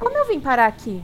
[0.00, 1.02] Como eu vim parar aqui?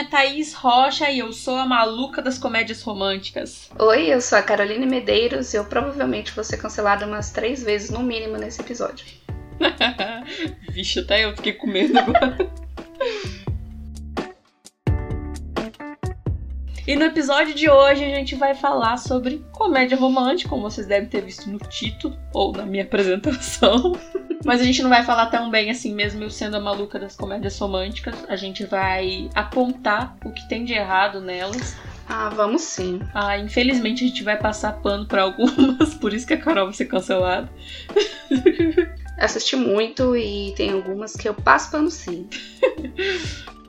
[0.00, 3.70] Nome é Thaís Rocha e eu sou a maluca das comédias românticas.
[3.78, 7.90] Oi, eu sou a Caroline Medeiros e eu provavelmente vou ser cancelada umas três vezes
[7.90, 9.04] no mínimo nesse episódio.
[10.70, 12.50] Vixe, até eu fiquei com medo agora.
[16.86, 21.08] E no episódio de hoje a gente vai falar sobre comédia romântica, como vocês devem
[21.08, 23.92] ter visto no título ou na minha apresentação.
[24.44, 27.14] Mas a gente não vai falar tão bem assim mesmo, eu sendo a maluca das
[27.14, 28.14] comédias românticas.
[28.28, 31.76] A gente vai apontar o que tem de errado nelas.
[32.08, 33.00] Ah, vamos sim.
[33.14, 36.74] Ah, infelizmente a gente vai passar pano pra algumas, por isso que a Carol vai
[36.74, 37.50] ser cancelada.
[39.18, 42.28] Assisti muito e tem algumas que eu passo pano sim.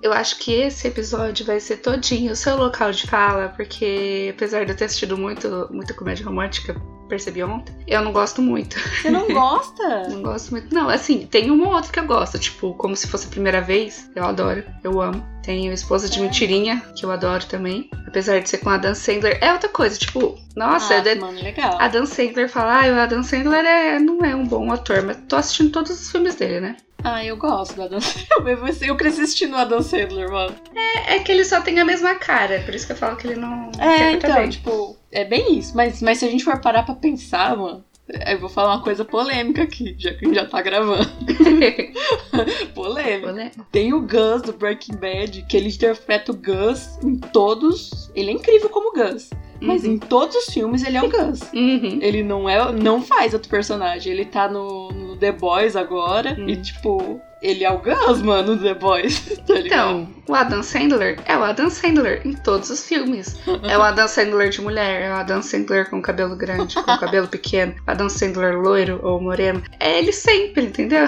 [0.01, 4.65] Eu acho que esse episódio vai ser todinho o seu local de fala, porque apesar
[4.65, 6.75] de eu ter assistido muito, muita comédia romântica,
[7.11, 8.79] percebi ontem, eu não gosto muito.
[8.79, 10.07] Você não gosta?
[10.07, 10.73] não gosto muito.
[10.73, 13.59] Não, assim, tem uma ou outra que eu gosto, tipo, como se fosse a primeira
[13.59, 15.21] vez, eu adoro, eu amo.
[15.43, 17.89] Tenho Esposa de Mentirinha, que eu adoro também.
[18.07, 21.77] Apesar de ser com a Dan Sandler, é outra coisa, tipo, nossa, ah, mano, legal.
[21.81, 25.17] a Dan Sandler fala, ah, o Adam Sandler é, não é um bom ator, mas
[25.27, 26.77] tô assistindo todos os filmes dele, né?
[27.03, 28.27] Ah, eu gosto do Adam Sandler.
[28.87, 30.55] Eu cresci assistindo o Adam Sandler, mano.
[30.75, 33.27] É, é que ele só tem a mesma cara, por isso que eu falo que
[33.27, 33.71] ele não.
[33.79, 34.49] É, então, bem.
[34.49, 35.75] tipo, é bem isso.
[35.75, 37.83] Mas, mas se a gente for parar pra pensar, mano.
[38.27, 41.07] Eu vou falar uma coisa polêmica aqui, já que a gente já tá gravando.
[42.73, 43.31] polêmica.
[43.31, 43.51] Né?
[43.71, 48.11] Tem o Gus do Breaking Bad, que ele interpreta o Gus em todos.
[48.15, 49.29] Ele é incrível como Gus.
[49.61, 49.91] Mas Uhum.
[49.93, 51.41] em todos os filmes ele é o Gus.
[51.53, 51.99] Uhum.
[52.01, 54.11] Ele não é, não faz outro personagem.
[54.11, 56.49] Ele tá no, no The Boys agora Hum.
[56.49, 59.21] e tipo, ele é o Gus, mano, no The Boys.
[59.41, 59.59] Tá?
[59.59, 63.35] Então, o Adam Sandler é o Adam Sandler em todos os filmes.
[63.67, 67.27] É o Adam Sandler de mulher, é o Adam Sandler com cabelo grande, com cabelo
[67.27, 69.63] pequeno, Adam Sandler loiro ou moreno.
[69.79, 71.07] É ele sempre, entendeu?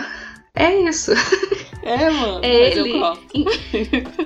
[0.56, 1.12] É isso.
[1.84, 2.40] É, mano.
[2.44, 2.94] É ele.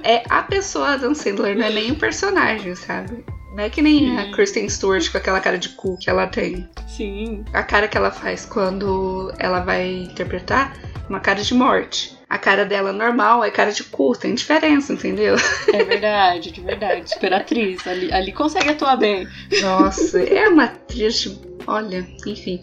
[0.04, 3.26] É a pessoa Adam Sandler, não é nem um personagem, sabe?
[3.58, 4.32] Não é que nem a Sim.
[4.34, 6.70] Kristen Stewart com aquela cara de cu que ela tem.
[6.88, 7.44] Sim.
[7.52, 10.78] A cara que ela faz quando ela vai interpretar
[11.10, 12.16] uma cara de morte.
[12.30, 15.36] A cara dela normal é cara de cu, tem diferença, entendeu?
[15.74, 17.10] É verdade, de verdade.
[17.10, 17.88] Superatriz.
[17.88, 19.28] Ali, ali consegue atuar bem.
[19.60, 21.20] Nossa, é uma atriz.
[21.22, 22.62] de- Olha, enfim.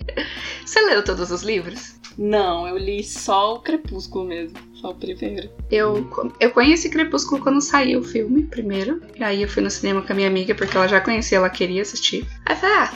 [0.65, 1.97] Você leu todos os livros?
[2.17, 4.57] Não, eu li só o Crepúsculo mesmo.
[4.85, 5.49] Só o primeiro.
[5.71, 6.07] Eu,
[6.39, 9.01] eu conheci Crepúsculo quando saiu o filme, primeiro.
[9.19, 11.49] E aí eu fui no cinema com a minha amiga, porque ela já conhecia, ela
[11.49, 12.29] queria assistir.
[12.45, 12.93] Aí eu falei, ah,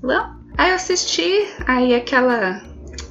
[0.00, 0.36] vamos.
[0.56, 2.62] Aí eu assisti, aí aquela.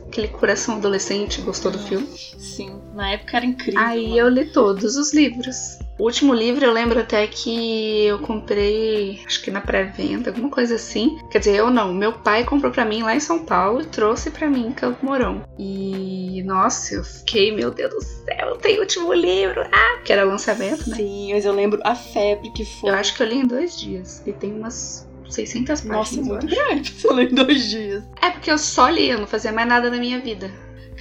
[0.08, 2.08] Aquele coração adolescente gostou do filme.
[2.08, 3.82] Sim, na época era incrível.
[3.82, 5.78] Aí eu li todos os livros.
[6.02, 10.74] O último livro eu lembro até que eu comprei, acho que na pré-venda, alguma coisa
[10.74, 11.20] assim.
[11.30, 14.32] Quer dizer, eu não, meu pai comprou pra mim lá em São Paulo e trouxe
[14.32, 15.44] pra mim em Campo Mourão.
[15.60, 19.62] E nossa, eu fiquei, meu Deus do céu, tem o último livro.
[19.72, 20.96] Ah, que era lançamento, né?
[20.96, 22.90] Sim, mas eu lembro a febre que foi.
[22.90, 24.24] Eu acho que eu li em dois dias.
[24.26, 25.86] E tem umas 600 páginas.
[25.86, 26.94] Nossa, muito grande.
[26.98, 28.04] Você leu em dois dias.
[28.20, 30.50] É porque eu só li, eu não fazia mais nada na minha vida.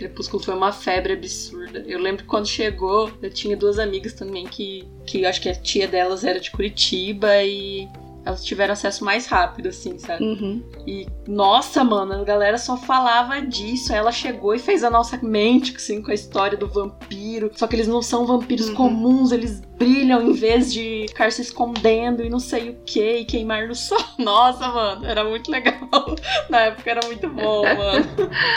[0.00, 1.84] Crepúsculo foi uma febre absurda.
[1.86, 5.54] Eu lembro que quando chegou, eu tinha duas amigas também que, que acho que a
[5.54, 7.86] tia delas era de Curitiba e
[8.24, 10.22] elas tiveram acesso mais rápido, assim, sabe?
[10.24, 10.62] Uhum.
[10.86, 13.92] E, nossa, mano, a galera só falava disso.
[13.92, 17.50] Aí ela chegou e fez a nossa mente, assim, com a história do vampiro.
[17.54, 18.74] Só que eles não são vampiros Uhum.
[18.74, 23.24] comuns, eles brilham em vez de ficar se escondendo e não sei o que, e
[23.24, 23.98] queimar no sol.
[24.18, 25.80] Nossa, mano, era muito legal.
[26.50, 28.06] Na época era muito bom, mano.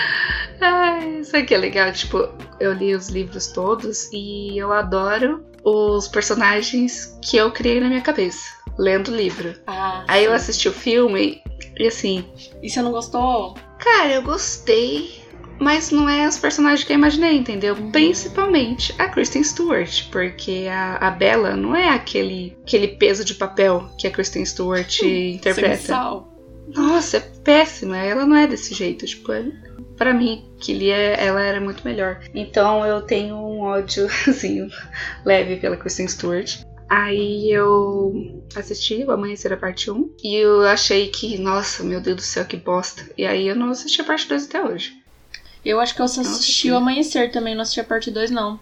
[0.60, 1.92] Ai, isso aqui é legal.
[1.92, 2.28] Tipo,
[2.60, 8.02] eu li os livros todos e eu adoro os personagens que eu criei na minha
[8.02, 8.42] cabeça,
[8.78, 9.56] lendo o livro.
[9.68, 11.42] Ah, Aí eu assisti o filme
[11.78, 12.26] e assim,
[12.62, 13.56] E você não gostou?
[13.80, 15.22] cara, eu gostei,
[15.60, 17.76] mas não é os personagens que eu imaginei, entendeu?
[17.76, 17.92] Uhum.
[17.92, 23.90] Principalmente a Kristen Stewart, porque a, a Bella não é aquele, aquele peso de papel
[23.98, 25.76] que a Kristen Stewart interpreta.
[25.78, 26.30] Sem sal.
[26.74, 27.98] Nossa, é péssima.
[27.98, 29.06] Ela não é desse jeito.
[29.06, 29.46] Tipo, é...
[29.98, 32.22] pra mim, que lia, ela era muito melhor.
[32.34, 34.68] Então eu tenho um ódio, assim,
[35.26, 36.62] leve pela Kristen Stewart.
[36.96, 42.18] Aí eu assisti o Amanhecer a parte 1 e eu achei que, nossa, meu Deus
[42.18, 43.10] do céu, que bosta.
[43.18, 44.96] E aí eu não assisti a parte 2 até hoje.
[45.66, 48.30] Eu acho que eu só assisti que- o Amanhecer também, não assisti a parte 2,
[48.30, 48.60] não.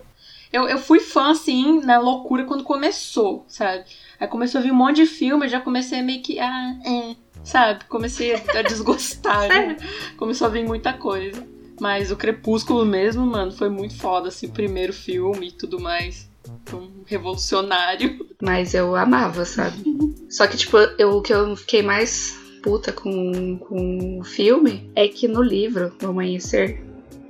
[0.53, 3.83] Eu, eu fui fã, assim, na loucura quando começou, sabe?
[4.17, 6.39] Aí começou a vir um monte de filme, eu já comecei meio que.
[6.39, 7.15] Ah, é.
[7.43, 7.83] sabe?
[7.85, 9.47] Comecei a desgostar.
[9.49, 9.75] né?
[10.15, 11.45] Começou a vir muita coisa.
[11.81, 16.30] Mas o Crepúsculo mesmo, mano, foi muito foda, assim, o primeiro filme e tudo mais.
[16.73, 18.25] Um revolucionário.
[18.41, 19.83] Mas eu amava, sabe?
[20.29, 25.07] Só que, tipo, eu, o que eu fiquei mais puta com, com o filme é
[25.07, 26.81] que no livro, O Amanhecer,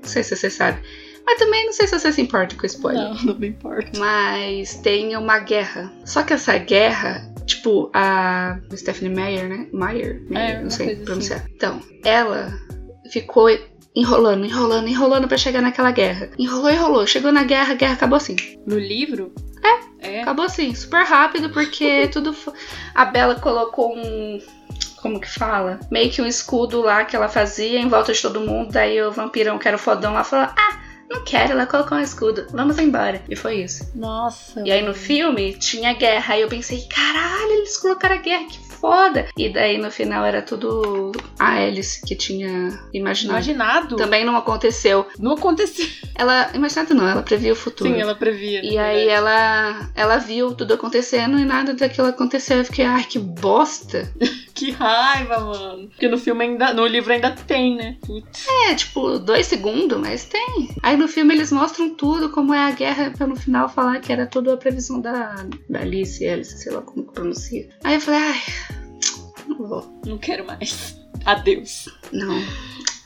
[0.02, 0.82] não sei se você sabe,
[1.26, 3.04] mas também não sei se você se importa com spoiler.
[3.04, 3.98] Não, não me importa.
[3.98, 5.92] Mas tem uma guerra.
[6.06, 9.68] Só que essa guerra, tipo, a Stephanie Meyer, né?
[9.72, 10.22] Meyer?
[10.30, 11.46] Meyer É, não sei coisa pronunciar.
[11.56, 12.54] Então, ela
[13.12, 13.50] ficou
[13.96, 16.30] enrolando, enrolando, enrolando pra chegar naquela guerra.
[16.38, 17.08] Enrolou, enrolou.
[17.08, 18.36] Chegou na guerra, a guerra acabou assim.
[18.66, 19.34] No livro?
[19.64, 19.92] É.
[20.02, 20.22] É.
[20.22, 22.36] Acabou assim, super rápido, porque tudo.
[22.96, 24.42] A Bela colocou um.
[25.02, 25.80] Como que fala?
[25.90, 28.72] Meio que um escudo lá que ela fazia em volta de todo mundo.
[28.72, 30.80] Daí o vampirão, que era o fodão lá, falou: Ah,
[31.10, 33.22] não quero, ela colocou um escudo, vamos embora.
[33.28, 33.92] E foi isso.
[33.96, 34.62] Nossa.
[34.66, 36.36] E aí no filme tinha guerra.
[36.36, 39.28] Aí eu pensei: Caralho, eles colocaram a guerra, que foda.
[39.38, 43.38] E daí no final era tudo a Alice que tinha imaginado.
[43.38, 43.96] Imaginado?
[43.96, 45.06] Também não aconteceu.
[45.20, 45.86] Não aconteceu.
[46.16, 46.52] Ela.
[46.54, 47.90] Imaginado não, ela previa o futuro.
[47.90, 48.64] Sim, ela previa.
[48.64, 52.58] E aí ela, ela viu tudo acontecendo e nada daquilo aconteceu.
[52.58, 54.12] Eu fiquei, ai, que bosta.
[54.54, 55.88] Que raiva, mano.
[55.88, 56.72] Porque no filme ainda.
[56.72, 57.98] No livro ainda tem, né?
[58.06, 58.46] Putz.
[58.68, 60.70] É, tipo, dois segundos, mas tem.
[60.84, 64.14] Aí no filme eles mostram tudo, como é a guerra, pra no final falar que
[64.14, 67.70] era tudo a previsão da, da Alice, Alice, sei lá como que pronuncia.
[67.84, 68.42] Aí eu falei, ai,
[69.52, 70.02] não vou.
[70.06, 71.00] Não quero mais.
[71.26, 71.90] Adeus.
[72.12, 72.42] Não.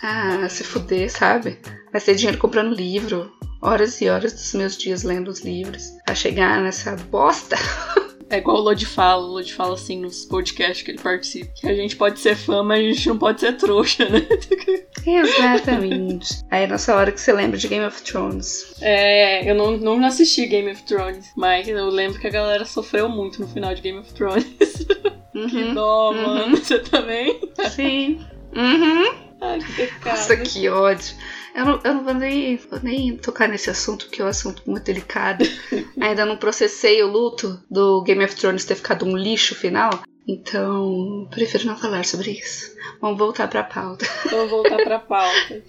[0.02, 1.60] Ah, se fuder, sabe?
[1.92, 3.32] Vai ser dinheiro comprando livro.
[3.62, 5.84] Horas e horas dos meus dias lendo os livros.
[6.06, 7.56] Pra chegar nessa bosta.
[8.30, 9.24] É igual o Lodi fala.
[9.24, 11.52] O Lodi fala assim nos podcasts que ele participa.
[11.56, 14.28] Que a gente pode ser fã, mas a gente não pode ser trouxa, né?
[15.06, 16.44] Exatamente.
[16.50, 18.76] Aí nessa hora que você lembra de Game of Thrones.
[18.82, 23.08] É, eu não, não assisti Game of Thrones, mas eu lembro que a galera sofreu
[23.08, 24.46] muito no final de Game of Thrones.
[25.48, 25.74] Que Uhum.
[25.74, 26.22] dó, Uhum.
[26.24, 26.56] mano.
[26.58, 27.40] Você também?
[27.70, 28.20] Sim.
[28.56, 29.14] Uhum.
[29.42, 30.06] Ai, que pecado.
[30.06, 31.16] Nossa, que ódio.
[31.54, 34.62] Eu não, eu não vou, nem, vou nem tocar nesse assunto, porque é um assunto
[34.66, 35.44] muito delicado.
[36.00, 39.90] Ainda não processei o luto do Game of Thrones ter ficado um lixo final.
[40.28, 42.74] Então, prefiro não falar sobre isso.
[43.02, 44.06] Vamos voltar pra pauta.
[44.32, 45.64] Vamos voltar pra pauta.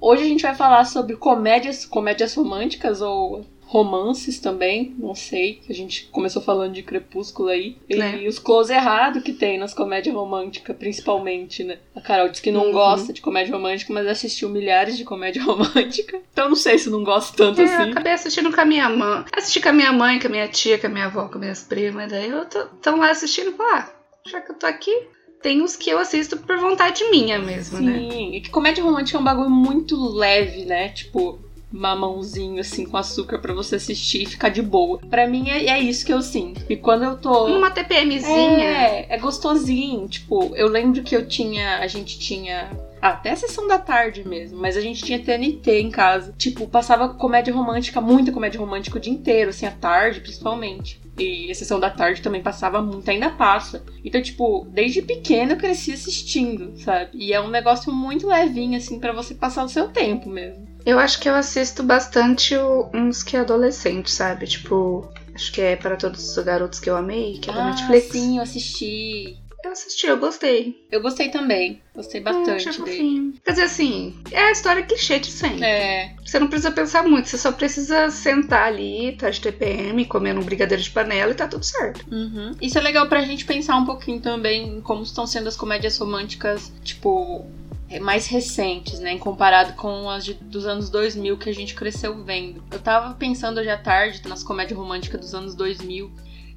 [0.00, 5.62] Hoje a gente vai falar sobre comédias, comédias românticas ou romances também, não sei.
[5.68, 7.76] A gente começou falando de Crepúsculo aí.
[7.88, 8.24] E Né.
[8.28, 11.78] os close errado que tem nas comédias românticas, principalmente, né?
[11.96, 12.72] A Carol disse que não Uhum.
[12.72, 16.20] gosta de comédia romântica, mas assistiu milhares de comédia romântica.
[16.32, 17.82] Então não sei se não gosta tanto É, assim.
[17.84, 19.24] Eu acabei assistindo com a minha mãe.
[19.32, 21.40] Assisti com a minha mãe, com a minha tia, com a minha avó, com as
[21.40, 22.10] minhas primas.
[22.10, 23.90] Daí eu tô tão lá assistindo e falo, ah,
[24.26, 24.94] já que eu tô aqui,
[25.42, 27.92] tem uns que eu assisto por vontade minha mesmo, né?
[28.10, 30.90] Sim, e que comédia romântica é um bagulho muito leve, né?
[30.90, 31.40] Tipo,
[31.72, 34.98] mamãozinho assim com açúcar pra você assistir e ficar de boa.
[35.10, 36.62] Pra mim é, é isso que eu sinto.
[36.68, 37.46] E quando eu tô.
[37.46, 38.64] Uma TPMzinha.
[38.64, 40.08] É, é gostosinho.
[40.08, 41.78] Tipo, eu lembro que eu tinha.
[41.78, 42.70] A gente tinha.
[43.00, 46.34] ah, Até a sessão da tarde mesmo, mas a gente tinha TNT em casa.
[46.36, 51.00] Tipo, passava comédia romântica, muita comédia romântica o dia inteiro, assim, à tarde, principalmente.
[51.18, 53.84] E a sessão da tarde também passava muito, ainda passa.
[54.02, 57.10] Então, tipo, desde pequena eu cresci assistindo, sabe?
[57.12, 60.66] E é um negócio muito levinho, assim, pra você passar o seu tempo mesmo.
[60.84, 62.54] Eu acho que eu assisto bastante
[62.92, 64.46] uns que é adolescente, sabe?
[64.46, 67.70] Tipo, acho que é para todos os garotos que eu amei, que é da ah,
[67.70, 68.10] Netflix.
[68.12, 69.38] sim, eu assisti.
[69.64, 70.84] Eu assisti, eu gostei.
[70.90, 71.80] Eu gostei também.
[71.94, 73.34] Gostei É, bastante achei dele.
[73.44, 75.64] Quer dizer assim, é a história clichê de sempre.
[75.64, 80.40] É, Você não precisa pensar muito, você só precisa sentar ali, tá de TPM, comendo
[80.40, 82.04] um brigadeiro de panela e tá tudo certo.
[82.10, 82.56] Uhum.
[82.60, 85.96] Isso é legal pra gente pensar um pouquinho também em como estão sendo as comédias
[85.96, 87.46] românticas, tipo,
[87.81, 89.16] é, mais recentes, né?
[89.18, 92.62] Comparado com as de- dos anos 2000 que a gente cresceu vendo.
[92.70, 96.10] Eu tava pensando hoje à tarde nas comédias românticas dos anos 2000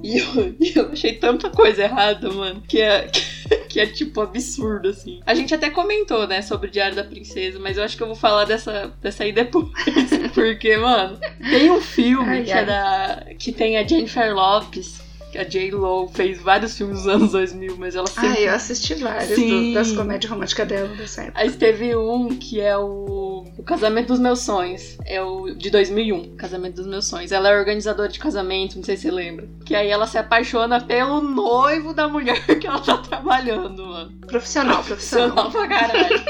[0.04, 0.26] e eu,
[0.76, 3.08] eu achei tanta coisa errada, mano, que é,
[3.70, 5.22] que é tipo absurdo, assim.
[5.26, 8.08] A gente até comentou, né, sobre o Diário da Princesa, mas eu acho que eu
[8.08, 9.68] vou falar dessa, dessa aí depois.
[10.36, 11.18] Porque, mano,
[11.50, 12.64] tem um filme Ai, que, ai.
[12.64, 15.00] é da, que tem a Jennifer Lopes
[15.38, 18.30] a J-Lo fez vários filmes nos anos 2000, mas ela sempre...
[18.30, 21.40] Ah, eu assisti vários do- das comédias românticas dela dessa época.
[21.40, 23.46] Aí teve um que é o...
[23.58, 24.98] o Casamento dos Meus Sonhos.
[25.06, 27.32] É o de 2001, Casamento dos Meus Sonhos.
[27.32, 29.48] Ela é organizadora de casamento, não sei se você lembra.
[29.66, 34.12] Que aí ela se apaixona pelo noivo da mulher que ela tá trabalhando, mano.
[34.28, 35.52] Profissional, Profissional profissional.
[35.52, 36.24] pra caralho.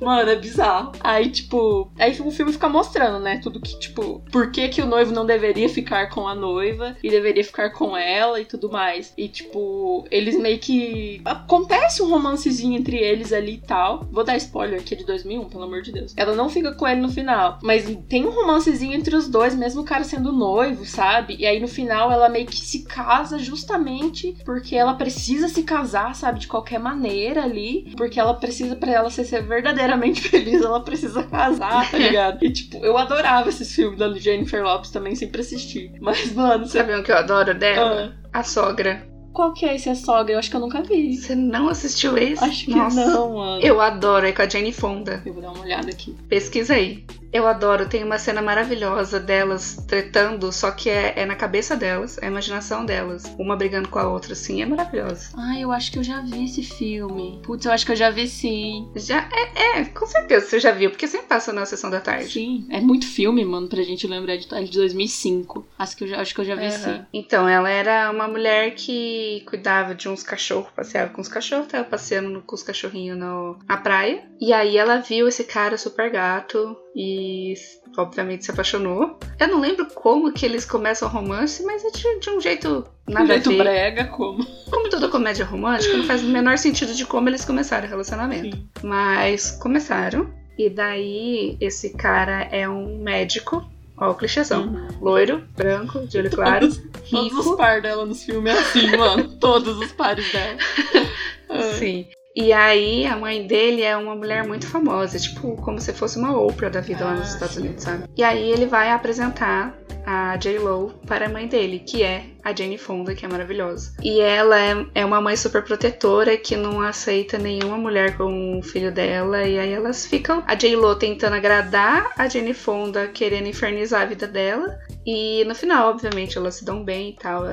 [0.00, 0.92] Mano, é bizarro.
[1.00, 3.38] Aí, tipo, aí o filme fica mostrando, né?
[3.42, 7.10] Tudo que, tipo, por que, que o noivo não deveria ficar com a noiva e
[7.10, 9.12] deveria ficar com ela e tudo mais.
[9.16, 11.20] E, tipo, eles meio que.
[11.24, 14.06] Acontece um romancezinho entre eles ali e tal.
[14.10, 16.14] Vou dar spoiler é de 2001, pelo amor de Deus.
[16.16, 17.58] Ela não fica com ele no final.
[17.62, 21.36] Mas tem um romancezinho entre os dois, mesmo o cara sendo noivo, sabe?
[21.38, 26.14] E aí no final ela meio que se casa justamente porque ela precisa se casar,
[26.14, 26.40] sabe?
[26.40, 27.92] De qualquer maneira ali.
[27.96, 32.44] Porque ela precisa, para ela ser verdadeiramente feliz, ela precisa casar, tá ligado?
[32.44, 35.92] E tipo, eu adorava esses filmes da Jennifer Lopes também, sempre assisti.
[36.00, 36.66] Mas, mano.
[36.66, 38.14] Sabe o que eu adoro dela?
[38.16, 38.19] Ah.
[38.32, 39.06] A sogra.
[39.32, 40.34] Qual que é esse a sogra?
[40.34, 41.16] Eu acho que eu nunca vi.
[41.16, 42.42] Você não assistiu esse?
[42.42, 43.06] Acho que Nossa.
[43.06, 43.62] não, mano.
[43.62, 45.22] Eu adoro, é com a Jane Fonda.
[45.24, 46.16] Eu vou dar uma olhada aqui.
[46.28, 47.04] Pesquisa aí.
[47.32, 52.18] Eu adoro, tem uma cena maravilhosa delas tretando, só que é, é, na cabeça delas,
[52.18, 53.24] é a imaginação delas.
[53.38, 55.30] Uma brigando com a outra, assim, é maravilhosa.
[55.36, 57.40] Ah, eu acho que eu já vi esse filme.
[57.44, 58.88] Putz, eu acho que eu já vi sim.
[58.96, 62.32] Já, é, é, com certeza você já viu, porque sempre passa na sessão da tarde.
[62.32, 65.64] Sim, é muito filme, mano, pra gente lembrar de, de 2005.
[65.78, 66.70] Acho que eu já, acho que eu já vi uhum.
[66.70, 67.00] sim.
[67.12, 71.84] Então, ela era uma mulher que cuidava de uns cachorros, passeava com os cachorros, tava
[71.84, 74.24] passeando com os cachorrinhos na praia.
[74.40, 77.54] E aí ela viu esse cara super gato e
[77.96, 79.18] obviamente se apaixonou.
[79.38, 82.86] Eu não lembro como que eles começam o romance, mas é de, de um jeito
[83.08, 83.58] nada um jeito a ver.
[83.58, 84.44] brega, como?
[84.70, 88.56] Como toda comédia romântica, não faz o menor sentido de como eles começaram o relacionamento.
[88.56, 88.68] Sim.
[88.82, 93.64] Mas começaram, e daí esse cara é um médico
[94.00, 94.62] Ó, o clichêzão.
[94.62, 94.88] Uhum.
[95.02, 97.10] Loiro, branco, de olho claro, todos, rico.
[97.10, 99.28] Todos os pares dela nos filmes é assim, mano.
[99.38, 100.56] todos os pares dela.
[101.78, 102.06] Sim.
[102.40, 106.34] E aí a mãe dele é uma mulher muito famosa, tipo, como se fosse uma
[106.34, 107.56] Oprah da vida ah, lá nos ah, Estados.
[107.58, 108.04] Unidos, sabe?
[108.16, 112.78] E aí ele vai apresentar a J-Lo para a mãe dele, que é a Jane
[112.78, 113.92] Fonda, que é maravilhosa.
[114.02, 118.62] E ela é, é uma mãe super protetora que não aceita nenhuma mulher como o
[118.62, 119.42] filho dela.
[119.44, 120.42] E aí elas ficam.
[120.46, 124.78] A J-Lo tentando agradar a Jane Fonda, querendo infernizar a vida dela.
[125.04, 127.44] E no final, obviamente, elas se dão bem e tal.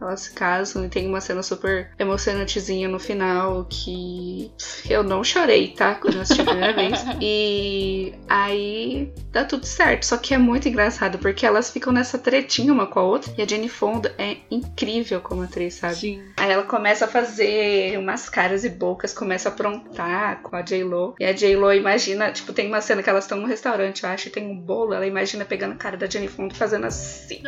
[0.00, 4.50] Elas se casam e tem uma cena super emocionantezinha no final que
[4.88, 5.94] eu não chorei, tá?
[5.94, 7.00] Quando eu assisti a primeira vez.
[7.22, 10.04] E aí dá tudo certo.
[10.04, 13.32] Só que é muito engraçado porque elas ficam nessa tretinha uma com a outra.
[13.36, 15.96] E a Jenny Fonda é incrível como atriz, sabe?
[15.96, 16.22] Sim.
[16.36, 21.14] Aí ela começa a fazer umas caras e bocas, começa a aprontar com a J-Lo.
[21.20, 24.28] E a J-Lo imagina, tipo, tem uma cena que elas estão num restaurante, eu acho,
[24.28, 24.94] e tem um bolo.
[24.94, 27.42] Ela imagina pegando a cara da Jenny Fonda fazendo assim.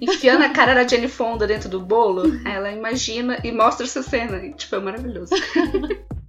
[0.00, 4.38] Enfiando a cara da Jenny Fonda dentro do bolo, ela imagina e mostra essa cena.
[4.44, 5.34] E, tipo, é maravilhoso.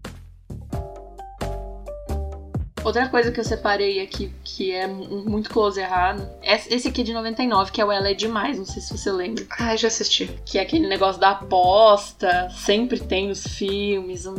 [2.86, 7.13] Outra coisa que eu separei aqui, que é muito close errado, é esse aqui de
[7.13, 9.44] 99, que é o Ela é Demais, não sei se você lembra.
[9.60, 10.30] Ah, já assisti.
[10.46, 14.36] Que é aquele negócio da aposta, sempre tem nos filmes, um,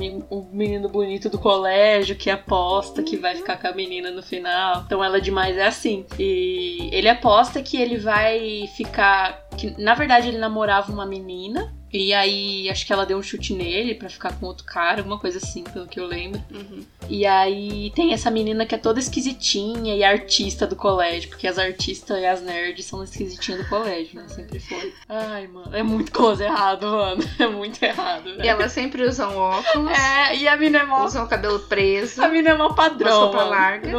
[0.52, 4.84] menino bonito do colégio que aposta que vai ficar com a menina no final.
[4.86, 6.06] Então Ela é Demais é assim.
[6.16, 9.44] E ele aposta que ele vai ficar...
[9.56, 13.54] Que, na verdade, ele namorava uma menina e aí, acho que ela deu um chute
[13.54, 16.42] nele para ficar com outro cara, alguma coisa assim, pelo que eu lembro.
[16.50, 16.84] Uhum.
[17.08, 21.58] E aí tem essa menina que é toda esquisitinha e artista do colégio, porque as
[21.58, 24.28] artistas e as nerds são esquisitinhas do colégio, né?
[24.28, 24.92] Sempre foi.
[25.08, 27.26] Ai, mano, é muito coisa errado, mano.
[27.38, 28.44] É muito errado, né?
[28.44, 29.92] E elas sempre usam óculos.
[29.92, 31.04] É, e a mina é mó...
[31.04, 32.22] Usam o cabelo preso.
[32.22, 33.26] A mina é mó padrão.
[33.26, 33.90] Roupa larga.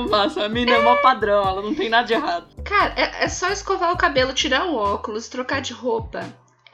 [0.43, 0.75] A mina é...
[0.75, 2.47] é mó padrão, ela não tem nada de errado.
[2.63, 6.25] Cara, é, é só escovar o cabelo, tirar o óculos, trocar de roupa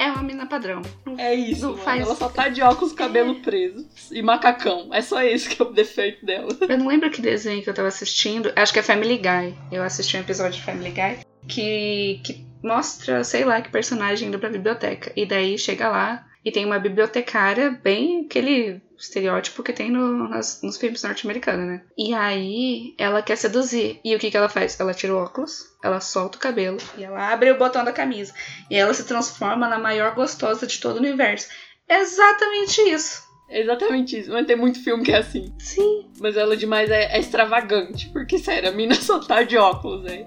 [0.03, 0.81] é uma mina padrão.
[1.17, 1.67] É isso.
[1.67, 2.01] Não faz...
[2.01, 4.93] Ela só tá de óculos, cabelo preso e macacão.
[4.93, 6.49] É só esse que é o defeito dela.
[6.61, 8.51] Eu não lembro que desenho que eu tava assistindo.
[8.55, 9.55] Acho que é Family Guy.
[9.71, 14.39] Eu assisti um episódio de Family Guy que, que mostra, sei lá, que personagem indo
[14.39, 15.11] pra biblioteca.
[15.15, 20.61] E daí chega lá e tem uma bibliotecária bem aquele estereótipo que tem no, nas,
[20.61, 21.81] nos filmes norte-americanos, né?
[21.97, 23.99] E aí ela quer seduzir.
[24.03, 24.79] E o que, que ela faz?
[24.79, 28.33] Ela tira o óculos, ela solta o cabelo e ela abre o botão da camisa.
[28.69, 31.49] E ela se transforma na maior gostosa de todo o universo.
[31.87, 33.21] Exatamente isso.
[33.53, 34.31] É exatamente isso.
[34.31, 35.53] Mas tem muito filme que é assim.
[35.59, 36.05] Sim.
[36.19, 38.09] Mas ela demais é, é extravagante.
[38.09, 40.25] Porque, sério, a mina só tá de óculos, né?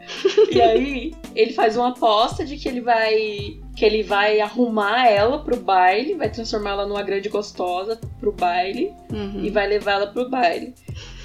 [0.49, 3.59] e aí, ele faz uma aposta de que ele vai.
[3.77, 8.95] Que ele vai arrumar ela pro baile, vai transformar ela numa grande gostosa pro baile
[9.13, 9.45] uhum.
[9.45, 10.73] e vai levar ela pro baile.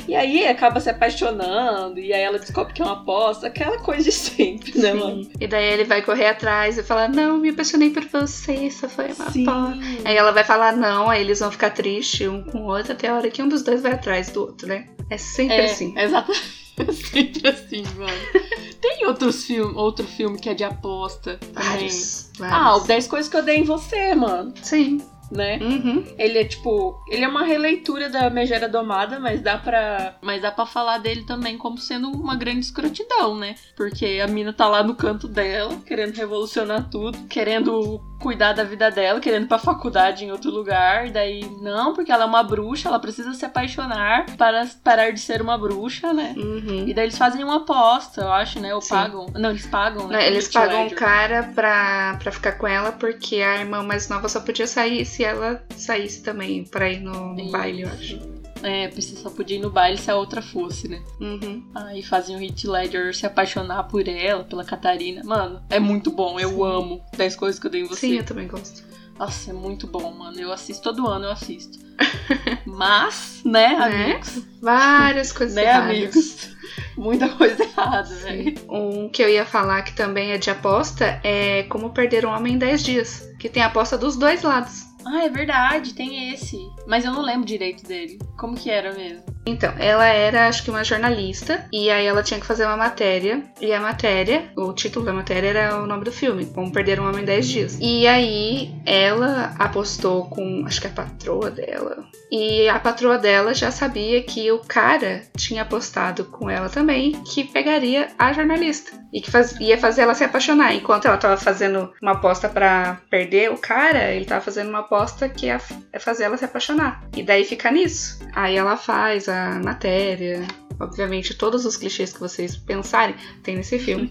[0.08, 4.04] E aí acaba se apaixonando, e aí ela descobre que é uma aposta, aquela coisa
[4.04, 5.00] de sempre, né, Sim.
[5.00, 5.32] mano?
[5.40, 9.12] E daí ele vai correr atrás e falar: Não, me apaixonei por você, isso foi
[9.14, 9.48] uma Sim.
[9.48, 9.80] aposta.
[10.06, 13.08] Aí ela vai falar não, aí eles vão ficar tristes um com o outro até
[13.08, 14.88] a hora que um dos dois vai atrás do outro, né?
[15.10, 15.94] É sempre é, assim.
[15.98, 16.62] Exatamente.
[16.78, 18.48] É sempre assim, mano.
[18.82, 21.40] Tem outros filme, outro filme que é de aposta.
[21.54, 22.58] Vários, vários.
[22.58, 24.54] Ah, o 10 coisas que eu dei em você, mano.
[24.62, 25.02] Sim
[25.32, 25.60] né?
[25.62, 26.04] Uhum.
[26.18, 30.52] Ele é tipo, ele é uma releitura da Megera Domada, mas dá para, mas dá
[30.52, 33.56] para falar dele também como sendo uma grande escrotidão, né?
[33.76, 38.90] Porque a mina tá lá no canto dela, querendo revolucionar tudo, querendo cuidar da vida
[38.90, 41.10] dela, querendo ir pra faculdade em outro lugar.
[41.10, 45.42] Daí, não, porque ela é uma bruxa, ela precisa se apaixonar para parar de ser
[45.42, 46.34] uma bruxa, né?
[46.38, 46.88] Uhum.
[46.88, 48.74] E daí eles fazem uma aposta, eu acho, né?
[48.74, 48.90] Ou Sim.
[48.90, 49.26] pagam.
[49.34, 50.18] Não, eles pagam, né?
[50.18, 54.30] Não, eles pagam um cara pra, pra ficar com ela porque a irmã mais nova
[54.30, 58.41] só podia sair se ela saísse também pra ir no, no baile, eu acho.
[58.64, 61.02] É, precisa só podia ir no baile se a outra fosse, né?
[61.20, 61.64] Uhum.
[61.74, 65.24] Aí fazem o Heath Ledger se apaixonar por ela, pela Catarina.
[65.24, 66.64] Mano, é muito bom, eu Sim.
[66.64, 68.08] amo 10 coisas que eu dei em você.
[68.08, 68.84] Sim, eu também gosto.
[69.18, 70.40] Nossa, é muito bom, mano.
[70.40, 71.78] Eu assisto todo ano, eu assisto.
[72.66, 74.42] Mas, né, amigos?
[74.62, 75.90] Várias coisas Né, erradas.
[75.90, 76.50] amigos?
[76.98, 78.56] Muita coisa errada, velho.
[78.70, 82.54] Um que eu ia falar que também é de aposta é Como Perder um Homem
[82.56, 83.30] em 10 Dias.
[83.40, 84.84] Que tem aposta dos dois lados.
[85.06, 86.58] Ah, é verdade, tem esse.
[86.88, 88.20] Mas eu não lembro direito dele.
[88.38, 89.24] Como que era mesmo?
[89.46, 93.44] Então, ela era, acho que uma jornalista, e aí ela tinha que fazer uma matéria,
[93.60, 97.08] e a matéria, o título da matéria era o nome do filme, Como Perder um
[97.10, 97.78] Homem em 10 Dias.
[97.82, 103.72] E aí ela apostou com, acho que a patroa dela, e a patroa dela já
[103.72, 108.92] sabia que o cara tinha apostado com ela também, que pegaria a jornalista.
[109.14, 110.74] E que faz- ia fazer ela se apaixonar.
[110.74, 115.28] Enquanto ela tava fazendo uma aposta pra perder o cara, ele tava fazendo uma aposta
[115.28, 115.60] que ia
[116.00, 116.71] fazer ela se apaixonar.
[117.16, 118.20] E daí fica nisso.
[118.34, 120.46] Aí ela faz a matéria.
[120.80, 124.10] Obviamente, todos os clichês que vocês pensarem tem nesse filme.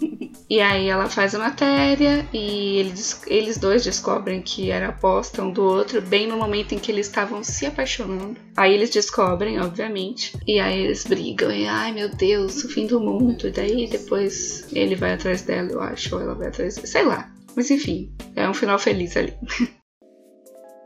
[0.48, 5.50] e aí ela faz a matéria e eles, eles dois descobrem que era aposta um
[5.50, 8.36] do outro, bem no momento em que eles estavam se apaixonando.
[8.56, 10.32] Aí eles descobrem, obviamente.
[10.46, 11.50] E aí eles brigam.
[11.50, 13.48] E ai meu Deus, o fim do mundo.
[13.48, 16.74] E daí depois ele vai atrás dela, eu acho, ou ela vai atrás.
[16.82, 17.30] Sei lá.
[17.54, 19.34] Mas enfim, é um final feliz ali.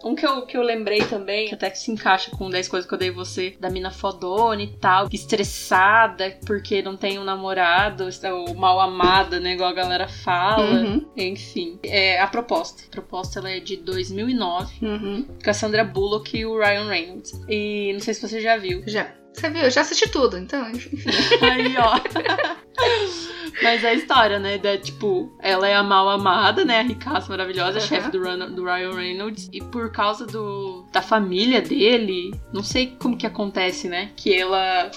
[0.05, 2.89] Um que eu, que eu lembrei também, que até que se encaixa com 10 coisas
[2.89, 8.09] que eu dei você, da mina fodona e tal, estressada porque não tem um namorado,
[8.33, 10.81] ou mal amada, né, igual a galera fala.
[10.81, 12.83] Uhum, Enfim, é a proposta.
[12.89, 15.27] A proposta ela é de 2009, uhum.
[15.43, 17.41] com a Sandra Bullock e o Ryan Reynolds.
[17.49, 18.83] E não sei se você já viu.
[18.87, 19.20] Já.
[19.33, 19.63] Você viu?
[19.63, 20.97] Eu já assisti tudo, então, enfim.
[21.41, 21.99] Aí, ó.
[23.63, 24.59] Mas é a história, né?
[24.59, 26.81] Da, tipo, ela é a mal amada, né?
[26.81, 27.85] A ricaça maravilhosa, Uhum.
[27.87, 28.19] chefe do,
[28.55, 29.49] do Ryan Reynolds.
[29.53, 34.11] E por causa do, da família dele, não sei como que acontece, né?
[34.17, 34.91] Que ela.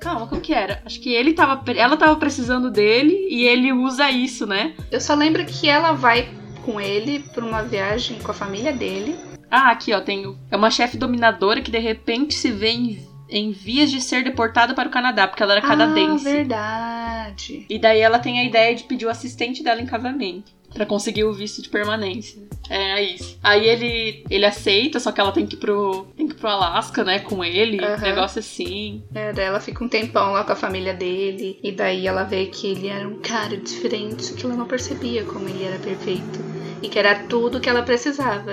[0.00, 0.82] Calma, como que era?
[0.84, 1.62] Acho que ele tava.
[1.72, 4.74] Ela tava precisando dele e ele usa isso, né?
[4.92, 6.28] Eu só lembro que ela vai
[6.64, 9.16] com ele pra uma viagem com a família dele.
[9.50, 10.36] Ah, aqui, ó, tem.
[10.50, 14.74] É uma chefe dominadora que de repente se vê em, em vias de ser deportada
[14.74, 16.28] para o Canadá, porque ela era canadense.
[16.28, 17.66] Ah, verdade.
[17.68, 20.56] E daí ela tem a ideia de pedir o assistente dela em casamento.
[20.72, 22.42] Pra conseguir o visto de permanência.
[22.68, 23.38] É isso.
[23.42, 27.02] Aí ele, ele aceita, só que ela tem que ir pro, tem que pro Alasca,
[27.02, 27.82] né, com ele.
[27.82, 28.02] Aham.
[28.02, 29.02] Negócio assim.
[29.14, 31.58] É, daí ela fica um tempão lá com a família dele.
[31.62, 35.48] E daí ela vê que ele era um cara diferente, que ela não percebia como
[35.48, 36.38] ele era perfeito.
[36.82, 38.52] E que era tudo que ela precisava.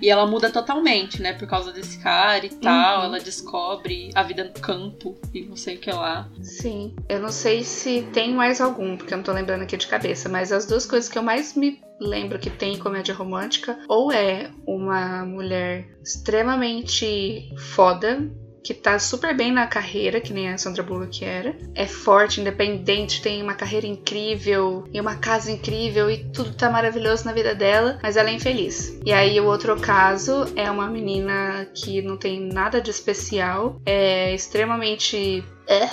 [0.00, 3.00] E ela muda totalmente, né, por causa desse cara e tal.
[3.00, 3.04] Uhum.
[3.06, 6.28] Ela descobre a vida no campo e não sei o que lá.
[6.40, 6.94] Sim.
[7.08, 10.28] Eu não sei se tem mais algum, porque eu não tô lembrando aqui de cabeça,
[10.28, 14.12] mas as duas coisas que eu mais me lembro que tem em comédia romântica, ou
[14.12, 18.30] é uma mulher extremamente foda,
[18.68, 21.56] que tá super bem na carreira, que nem a Sandra Bullock era.
[21.74, 27.24] É forte, independente, tem uma carreira incrível e uma casa incrível e tudo tá maravilhoso
[27.24, 29.00] na vida dela, mas ela é infeliz.
[29.06, 34.34] E aí o outro caso é uma menina que não tem nada de especial, é
[34.34, 35.88] extremamente é,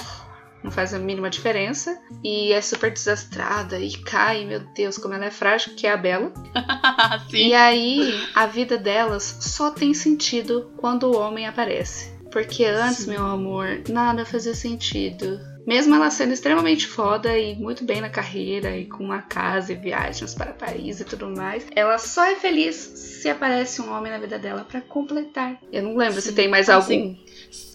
[0.61, 5.23] não faz a mínima diferença e é super desastrada e cai, meu Deus, como ela
[5.23, 6.33] é frágil, que é a Bela.
[7.33, 12.14] E aí a vida delas só tem sentido quando o homem aparece.
[12.35, 13.11] Porque antes, Sim.
[13.11, 15.39] meu amor, nada fazia sentido.
[15.65, 19.75] Mesmo ela sendo extremamente foda e muito bem na carreira e com uma casa e
[19.77, 24.17] viagens para Paris e tudo mais, ela só é feliz se aparece um homem na
[24.17, 25.57] vida dela pra completar.
[25.71, 26.35] Eu não lembro se Sim.
[26.35, 26.85] tem mais algum.
[26.87, 27.17] sim.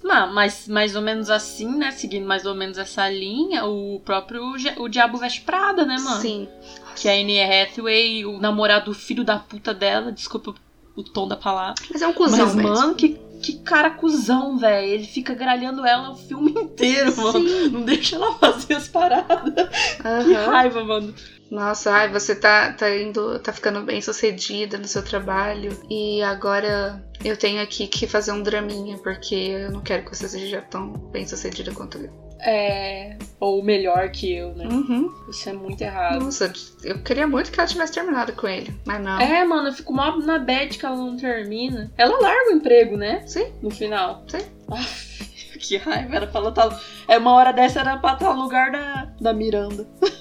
[0.04, 1.90] Ma- Mas mais ou menos assim, né?
[1.90, 4.42] Seguindo mais ou menos essa linha, o próprio
[4.76, 6.20] o Diabo Veste Prada, né, mano?
[6.20, 6.48] Sim.
[6.94, 10.54] Que a Anne Hathaway, o namorado, o filho da puta dela, desculpa
[11.00, 11.74] o tom da palavra.
[11.90, 12.70] Mas é um cuzão Mas, mesmo.
[12.72, 14.86] mano, que, que cara cuzão, velho.
[14.88, 17.40] Ele fica gralhando ela o filme inteiro, mano.
[17.48, 17.68] Sim.
[17.68, 19.68] Não deixa ela fazer as paradas.
[19.96, 20.50] Que Aham.
[20.50, 21.14] raiva, mano.
[21.50, 27.02] Nossa, ai, você tá, tá indo, tá ficando bem sucedida no seu trabalho e agora
[27.24, 30.92] eu tenho aqui que fazer um draminha porque eu não quero que você seja tão
[30.92, 32.30] bem sucedida quanto eu.
[32.42, 33.18] É.
[33.38, 34.66] Ou melhor que eu, né?
[34.66, 35.12] Uhum.
[35.28, 36.24] Isso é muito errado.
[36.24, 39.20] Nossa, eu queria muito que ela tivesse terminado com ele, mas não.
[39.20, 41.92] É, mano, eu fico mó na bad que ela não termina.
[41.98, 43.26] Ela larga o emprego, né?
[43.26, 43.52] Sim.
[43.60, 44.24] No final.
[44.28, 44.46] Sim.
[44.70, 46.16] Aff, que raiva.
[46.16, 46.80] Era pra ela tá...
[47.08, 49.86] É uma hora dessa era pra estar no lugar da, da Miranda.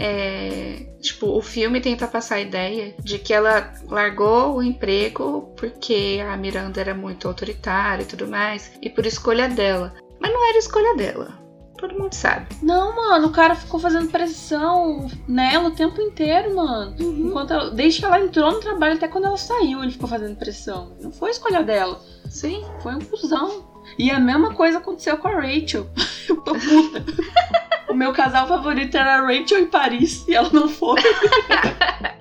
[0.00, 6.20] é, tipo, o filme tenta passar a ideia de que ela largou o emprego porque
[6.26, 9.92] a Miranda era muito autoritária e tudo mais, e por escolha dela.
[10.18, 11.38] Mas não era escolha dela.
[11.76, 12.46] Todo mundo sabe.
[12.62, 16.94] Não, mano, o cara ficou fazendo pressão nela o tempo inteiro, mano.
[17.00, 17.28] Uhum.
[17.28, 20.36] Enquanto ela- desde que ela entrou no trabalho até quando ela saiu, ele ficou fazendo
[20.36, 20.94] pressão.
[21.00, 21.98] Não foi escolha dela.
[22.28, 22.62] Sim.
[22.82, 23.69] Foi um cuzão.
[23.98, 25.88] E a mesma coisa aconteceu com a Rachel.
[26.28, 27.04] Eu tô puta.
[27.88, 30.26] o meu casal favorito era Rachel e Paris.
[30.28, 31.00] E ela não foi.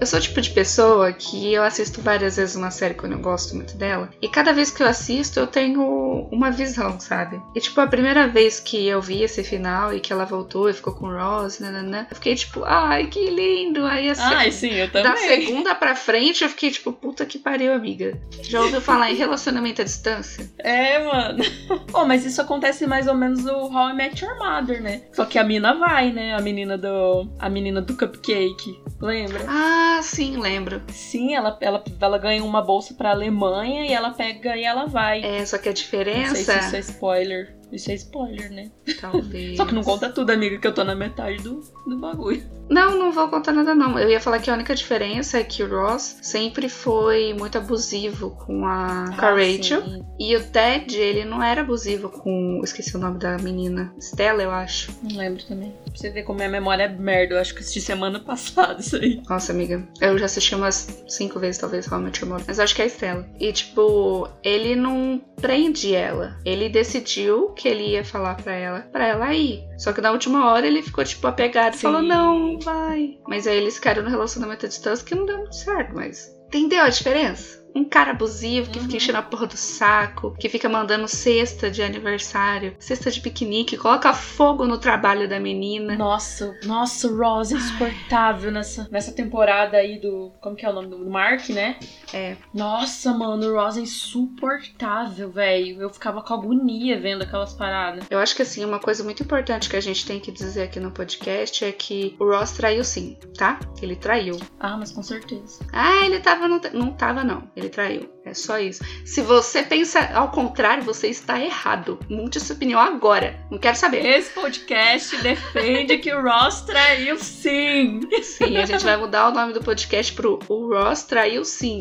[0.00, 3.18] Eu sou o tipo de pessoa que eu assisto várias vezes uma série quando eu
[3.18, 4.08] gosto muito dela.
[4.22, 7.40] E cada vez que eu assisto, eu tenho uma visão, sabe?
[7.54, 10.72] E tipo, a primeira vez que eu vi esse final e que ela voltou e
[10.72, 13.84] ficou com o Ross, nananã, eu fiquei tipo, ai, que lindo.
[13.86, 15.46] Aí a se- Ai, sim, eu da também.
[15.46, 18.18] segunda pra frente, eu fiquei tipo, puta que pariu, amiga.
[18.42, 20.48] Já ouviu falar em relacionamento à distância?
[20.58, 21.42] É, mano.
[21.90, 25.02] Pô, mas isso acontece mais ou menos no How I Met Your Mother, né?
[25.12, 26.34] Só que a mina vai, né?
[26.34, 27.28] A menina do.
[27.38, 28.78] A menina do cupcake.
[29.00, 29.44] Lembra?
[29.48, 30.82] Ah, sim, lembro.
[30.92, 35.22] Sim, ela, ela, ela ganha uma bolsa pra Alemanha e ela pega e ela vai.
[35.22, 36.34] É, só que a Não sei diferença.
[36.36, 37.57] se isso é spoiler.
[37.72, 38.70] Isso é spoiler, né?
[39.00, 39.56] Talvez.
[39.56, 42.42] Só que não conta tudo, amiga, que eu tô na metade do, do bagulho.
[42.68, 43.98] Não, não vou contar nada não.
[43.98, 48.30] Eu ia falar que a única diferença é que o Ross sempre foi muito abusivo
[48.30, 49.82] com a, com a Rachel.
[49.82, 50.04] Ah, sim.
[50.18, 52.60] E o Ted, ele não era abusivo com.
[52.62, 53.92] Esqueci o nome da menina.
[53.98, 54.92] Stella, eu acho.
[55.02, 55.72] Não lembro também.
[55.84, 57.34] Pra você ver como minha memória é merda.
[57.34, 59.22] Eu acho que assisti semana passada isso aí.
[59.28, 59.86] Nossa, amiga.
[60.00, 62.44] Eu já assisti umas cinco vezes, talvez, How I Met Your Mother.
[62.46, 63.28] Mas acho que é a Stella.
[63.40, 66.36] E, tipo, ele não prende ela.
[66.44, 69.64] Ele decidiu que ele ia falar pra ela, pra ela ir.
[69.76, 73.18] Só que na última hora ele ficou, tipo, apegado e falou, não, vai.
[73.26, 76.34] Mas aí eles ficaram no relacionamento à distância que não deu muito certo, mas...
[76.46, 77.57] Entendeu a diferença?
[77.74, 78.84] Um cara abusivo que Uhum.
[78.84, 83.76] fica enchendo a porra do saco, que fica mandando cesta de aniversário, cesta de piquenique,
[83.76, 85.96] coloca fogo no trabalho da menina.
[85.96, 90.32] Nossa, nossa, o Ross é insuportável nessa, nessa temporada aí do.
[90.40, 91.76] Como que é o nome do, Mark, né?
[92.12, 92.36] É.
[92.52, 95.80] Nossa, mano, o Ross é insuportável, velho.
[95.82, 98.04] Eu ficava com agonia vendo aquelas paradas.
[98.10, 100.80] Eu acho que assim, uma coisa muito importante que a gente tem que dizer aqui
[100.80, 103.58] no podcast é que o Ross traiu sim, tá?
[103.82, 104.38] Ele traiu.
[104.58, 105.64] Ah, mas com certeza.
[105.72, 106.48] Ah, ele tava.
[106.48, 107.48] Não, não tava, não.
[107.58, 108.08] Ele traiu.
[108.24, 108.84] É só isso.
[109.04, 111.98] Se você pensa ao contrário, você está errado.
[112.08, 113.36] Mude sua opinião agora.
[113.50, 114.06] Não quero saber.
[114.06, 118.00] Esse podcast defende que o Ross traiu sim.
[118.22, 121.78] Sim, a gente vai mudar o nome do podcast pro O Ross traiu sim.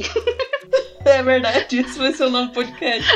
[1.06, 3.10] É verdade, esse vai ser o nome do podcast.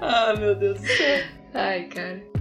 [0.00, 1.24] Ah, meu Deus do céu.
[1.54, 2.31] Ai, cara.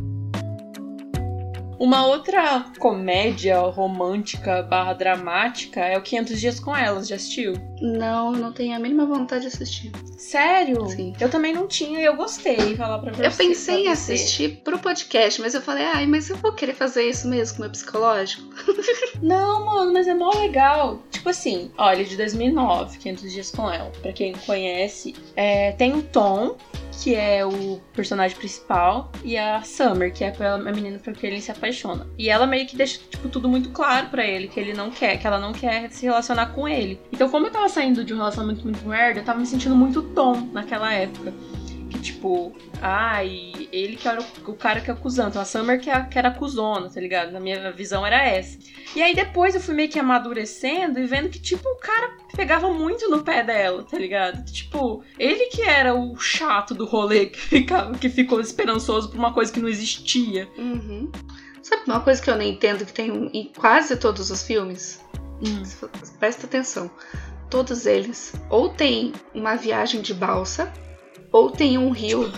[1.81, 7.53] Uma outra comédia romântica barra dramática é o 500 Dias com Elas, já assistiu?
[7.81, 9.91] Não, não tenho a mínima vontade de assistir.
[10.15, 10.87] Sério?
[10.87, 11.13] Sim.
[11.19, 13.25] Eu também não tinha e eu gostei, falar pra você.
[13.25, 17.09] Eu pensei em assistir pro podcast, mas eu falei, ai, mas eu vou querer fazer
[17.09, 18.43] isso mesmo com o meu psicológico.
[19.19, 21.01] Não, mano, mas é mó legal.
[21.09, 23.91] Tipo assim, olha, de 2009, 500 Dias com Ela.
[24.03, 26.57] Pra quem conhece, é, tem o Tom,
[27.01, 31.41] que é o personagem principal, e a Summer, que é a menina por que ele
[31.41, 32.07] se apaixona.
[32.15, 35.17] E ela meio que deixa, tipo, tudo muito claro pra ele, que ele não quer,
[35.17, 36.99] que ela não quer se relacionar com ele.
[37.11, 40.03] Então, como eu tava saindo de um relacionamento muito merda, eu tava me sentindo muito
[40.03, 41.33] Tom naquela época.
[41.89, 45.29] Que, tipo, ai, ele que era o, o cara que é acusando.
[45.29, 47.31] Então a Summer que, é, que era acusona, tá ligado?
[47.31, 48.57] Na minha visão era essa.
[48.95, 52.71] E aí depois eu fui meio que amadurecendo e vendo que, tipo, o cara pegava
[52.73, 54.43] muito no pé dela, tá ligado?
[54.51, 59.33] Tipo, ele que era o chato do rolê que, ficava, que ficou esperançoso por uma
[59.33, 60.49] coisa que não existia.
[60.57, 61.11] Uhum.
[61.61, 64.99] Sabe uma coisa que eu nem entendo que tem em quase todos os filmes?
[65.41, 65.63] Hum.
[66.19, 66.91] Presta atenção.
[67.49, 70.71] Todos eles ou tem uma viagem de balsa
[71.31, 72.31] ou tem um rio.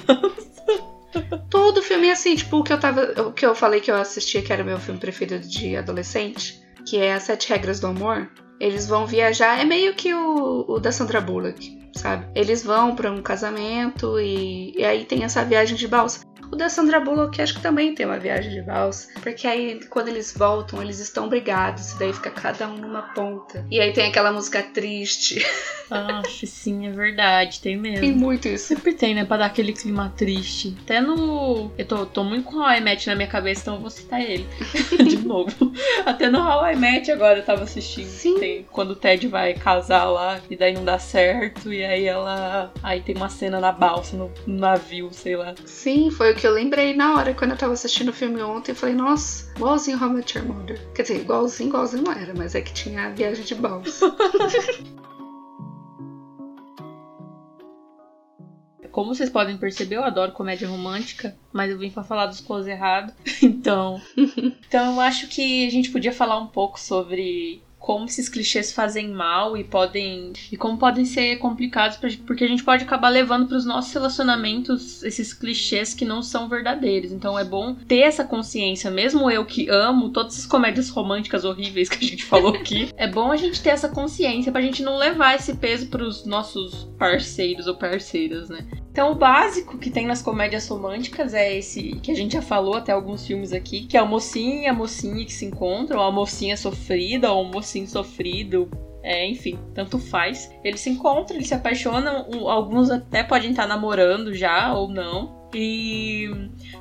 [1.49, 3.95] Todo filme é assim, tipo o que eu tava, o que eu falei que eu
[3.95, 8.29] assistia que era meu filme preferido de adolescente, que é As Sete Regras do Amor.
[8.59, 12.27] Eles vão viajar, é meio que o, o da Sandra Bullock, sabe?
[12.33, 16.21] Eles vão pra um casamento e, e aí tem essa viagem de balsa.
[16.53, 19.07] O da Sandra Bullock acho que também tem uma viagem de balsa.
[19.23, 21.93] Porque aí quando eles voltam, eles estão brigados.
[21.93, 23.65] E daí fica cada um numa ponta.
[23.71, 25.43] E aí tem aquela música triste.
[25.89, 27.99] Acho sim, é verdade, tem mesmo.
[27.99, 28.65] Tem muito isso.
[28.67, 29.25] Sempre tem, né?
[29.25, 30.75] Pra dar aquele clima triste.
[30.83, 31.71] Até no.
[31.77, 33.89] Eu tô, tô muito com o How I Met na minha cabeça, então eu vou
[33.89, 34.47] citar ele.
[35.03, 35.71] De novo.
[36.05, 38.07] Até no How I Met agora eu tava assistindo.
[38.07, 38.39] Sim.
[38.39, 41.71] Tem, quando o Ted vai casar lá, e daí não dá certo.
[41.71, 42.71] E aí ela.
[42.81, 45.53] Aí tem uma cena na balsa, no, no navio, sei lá.
[45.65, 48.71] Sim, foi o que eu lembrei na hora quando eu tava assistindo o filme ontem.
[48.71, 50.93] Eu falei, nossa, igualzinho How I Met Your Mother.
[50.93, 54.15] Quer dizer, igualzinho, igualzinho não era, mas é que tinha a viagem de balsa.
[58.93, 62.69] Como vocês podem perceber, eu adoro comédia romântica, mas eu vim para falar dos close
[62.69, 63.11] errado.
[63.41, 63.99] Então,
[64.67, 69.09] então eu acho que a gente podia falar um pouco sobre como esses clichês fazem
[69.09, 73.45] mal e podem e como podem ser complicados pra, porque a gente pode acabar levando
[73.45, 77.11] para os nossos relacionamentos esses clichês que não são verdadeiros.
[77.11, 81.89] Então é bom ter essa consciência, mesmo eu que amo todas as comédias românticas horríveis
[81.89, 84.97] que a gente falou aqui, é bom a gente ter essa consciência pra gente não
[84.97, 88.65] levar esse peso para os nossos parceiros ou parceiras, né?
[88.93, 92.75] Então, o básico que tem nas comédias românticas é esse que a gente já falou
[92.75, 96.11] até alguns filmes aqui, que é o mocinho e a mocinha que se encontram, a
[96.11, 98.69] mocinha sofrida, ou o mocinho sofrido,
[99.01, 100.51] é, enfim, tanto faz.
[100.63, 105.49] Eles se encontram, eles se apaixonam, alguns até podem estar namorando já ou não.
[105.55, 106.29] E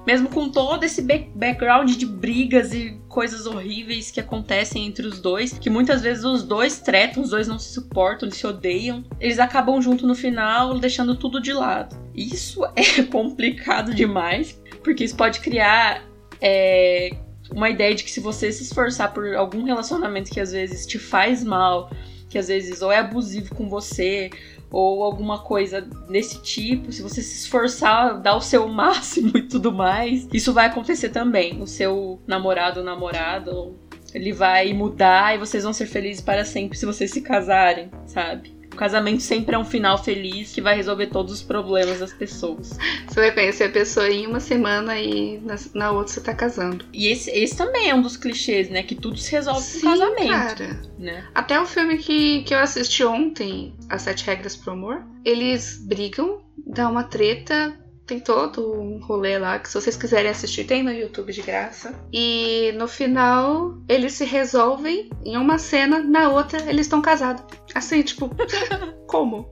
[0.06, 5.52] mesmo com todo esse background de brigas e coisas horríveis que acontecem entre os dois,
[5.52, 9.38] que muitas vezes os dois tretam, os dois não se suportam, eles se odeiam, eles
[9.38, 11.96] acabam junto no final, deixando tudo de lado.
[12.14, 16.02] Isso é complicado demais, porque isso pode criar
[16.40, 17.10] é,
[17.50, 20.98] uma ideia de que se você se esforçar por algum relacionamento que às vezes te
[20.98, 21.90] faz mal,
[22.28, 24.30] que às vezes ou é abusivo com você,
[24.72, 29.70] ou alguma coisa desse tipo, se você se esforçar, dar o seu máximo e tudo
[29.70, 31.60] mais, isso vai acontecer também.
[31.60, 33.76] O seu namorado ou namorado,
[34.14, 38.61] ele vai mudar e vocês vão ser felizes para sempre se vocês se casarem, sabe?
[38.72, 42.78] O casamento sempre é um final feliz que vai resolver todos os problemas das pessoas.
[43.06, 46.84] Você vai conhecer a pessoa em uma semana e na, na outra você tá casando.
[46.92, 48.82] E esse, esse também é um dos clichês, né?
[48.82, 50.28] Que tudo se resolve Sim, com casamento.
[50.28, 50.80] Cara.
[50.98, 51.24] Né?
[51.34, 56.40] Até o filme que, que eu assisti ontem, As Sete Regras pro Amor, eles brigam,
[56.66, 57.76] dá uma treta,
[58.12, 61.94] tem todo um rolê lá que se vocês quiserem assistir tem no YouTube de graça.
[62.12, 67.42] E no final eles se resolvem em uma cena, na outra eles estão casados.
[67.74, 68.30] Assim, tipo,
[69.08, 69.48] como?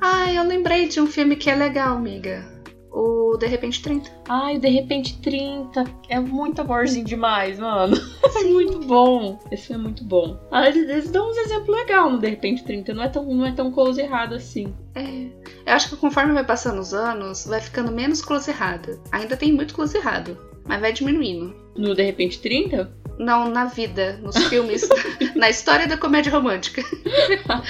[0.00, 2.55] Ah, eu lembrei de um filme que é legal, amiga
[2.96, 4.10] o De Repente 30.
[4.26, 7.94] Ai, o De Repente 30 é muito amorzinho demais, mano.
[8.34, 9.38] é muito bom.
[9.50, 10.38] Esse é muito bom.
[10.50, 12.94] Ah, eles, eles dão uns exemplos legais no De Repente 30.
[12.94, 14.74] Não é tão, não é tão close errado assim.
[14.94, 15.26] É.
[15.66, 18.98] Eu acho que conforme vai passando os anos, vai ficando menos close errado.
[19.12, 21.54] Ainda tem muito close errado, mas vai diminuindo.
[21.76, 22.90] No De Repente 30?
[23.18, 24.86] Não, na vida, nos filmes,
[25.34, 26.82] na história da comédia romântica.
[27.46, 27.62] tá,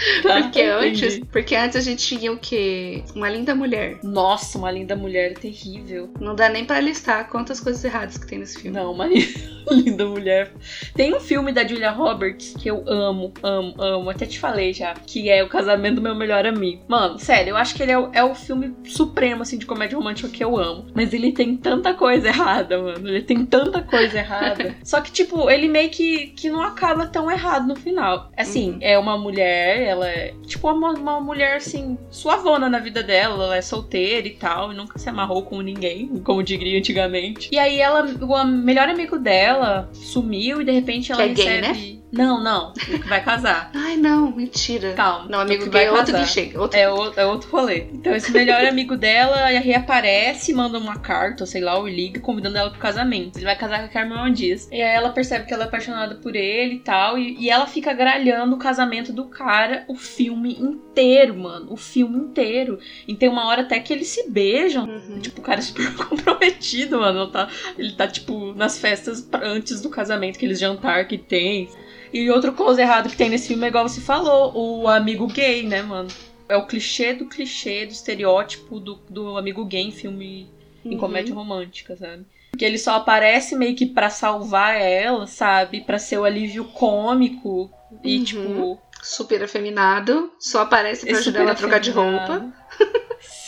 [0.42, 3.04] porque antes, porque antes a gente tinha o quê?
[3.14, 3.98] Uma linda mulher.
[4.02, 6.10] Nossa, uma linda mulher terrível.
[6.20, 8.76] Não dá nem para listar quantas coisas erradas que tem nesse filme.
[8.76, 9.06] Não, uma
[9.70, 10.52] linda mulher.
[10.94, 14.10] Tem um filme da Julia Roberts que eu amo, amo, amo.
[14.10, 16.82] Até te falei já, que é O Casamento do Meu Melhor Amigo.
[16.88, 19.96] Mano, sério, eu acho que ele é o, é o filme supremo assim de comédia
[19.96, 20.86] romântica que eu amo.
[20.92, 23.08] Mas ele tem tanta coisa errada, mano.
[23.08, 24.74] Ele tem tanta coisa errada.
[24.82, 28.30] Só que tipo ele meio que, que não acaba tão errado no final.
[28.36, 28.78] Assim, uhum.
[28.80, 33.56] é uma mulher, ela é tipo uma, uma mulher assim, suavona na vida dela, ela
[33.56, 37.48] é solteira e tal, e nunca se amarrou com ninguém, como diria antigamente.
[37.52, 41.66] E aí ela, o melhor amigo dela sumiu e de repente ela que recebe.
[41.66, 42.05] É gay, né?
[42.12, 42.70] Não, não.
[42.70, 43.70] O que vai casar.
[43.74, 44.92] Ai, não, mentira.
[44.94, 45.28] Calma.
[45.28, 46.60] Não, amigo que vai é outro que chega.
[46.60, 46.78] Outro...
[46.78, 47.86] É, outro, é outro rolê.
[47.92, 52.56] Então, esse melhor amigo dela reaparece, manda uma carta, ou sei lá, ou liga, convidando
[52.56, 53.36] ela pro casamento.
[53.36, 54.68] Ele vai casar com a Carmen Dias.
[54.70, 57.18] E aí ela percebe que ela é apaixonada por ele e tal.
[57.18, 61.72] E, e ela fica gralhando o casamento do cara o filme inteiro, mano.
[61.72, 62.78] O filme inteiro.
[63.06, 64.84] E tem uma hora até que eles se beijam.
[64.84, 65.18] Uhum.
[65.20, 67.22] Tipo, o cara é super comprometido, mano.
[67.22, 71.68] Ele tá, ele tá, tipo, nas festas antes do casamento, aqueles jantar que tem.
[72.12, 75.66] E outro close errado que tem nesse filme é igual você falou, o amigo gay,
[75.66, 76.08] né, mano?
[76.48, 80.48] É o clichê do clichê, do estereótipo do, do amigo gay em filme
[80.84, 80.92] uhum.
[80.92, 82.24] em comédia romântica, sabe?
[82.56, 85.80] Que ele só aparece meio que para salvar ela, sabe?
[85.80, 87.70] para ser o alívio cômico
[88.02, 88.24] e, uhum.
[88.24, 88.80] tipo.
[89.02, 92.52] Super afeminado, só aparece pra ajudar ela a trocar de roupa.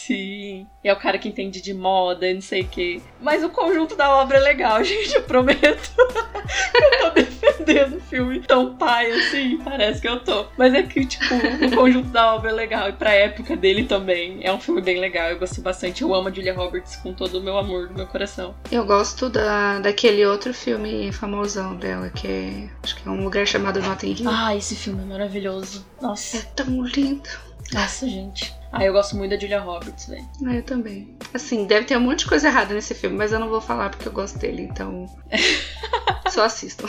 [0.08, 0.66] Sim.
[0.82, 3.02] E é o cara que entende de moda e não sei o quê.
[3.20, 5.92] Mas o conjunto da obra é legal, gente, eu prometo.
[6.00, 10.46] eu tô defendendo o filme tão pai assim, parece que eu tô.
[10.56, 12.88] Mas é que, tipo, o conjunto da obra é legal.
[12.88, 14.38] E pra época dele também.
[14.42, 15.28] É um filme bem legal.
[15.28, 16.00] Eu gostei bastante.
[16.00, 18.54] Eu amo a Julia Roberts com todo o meu amor do meu coração.
[18.72, 22.70] Eu gosto da, daquele outro filme famosão dela, que é.
[22.82, 24.30] Acho que é um lugar chamado Notting Hill.
[24.30, 25.84] Ah, esse filme é maravilhoso.
[26.00, 26.38] Nossa.
[26.38, 27.28] É tão lindo.
[27.74, 28.57] Nossa, gente.
[28.72, 30.28] Ah, eu gosto muito da Julia Roberts, velho.
[30.46, 31.16] Ah, eu também.
[31.32, 33.90] Assim, deve ter um monte de coisa errada nesse filme, mas eu não vou falar
[33.90, 35.06] porque eu gosto dele, então.
[36.30, 36.86] Só assistam.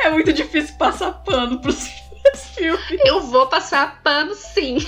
[0.00, 1.88] é muito difícil passar pano pros
[2.54, 2.80] filmes.
[3.04, 4.78] Eu vou passar pano sim.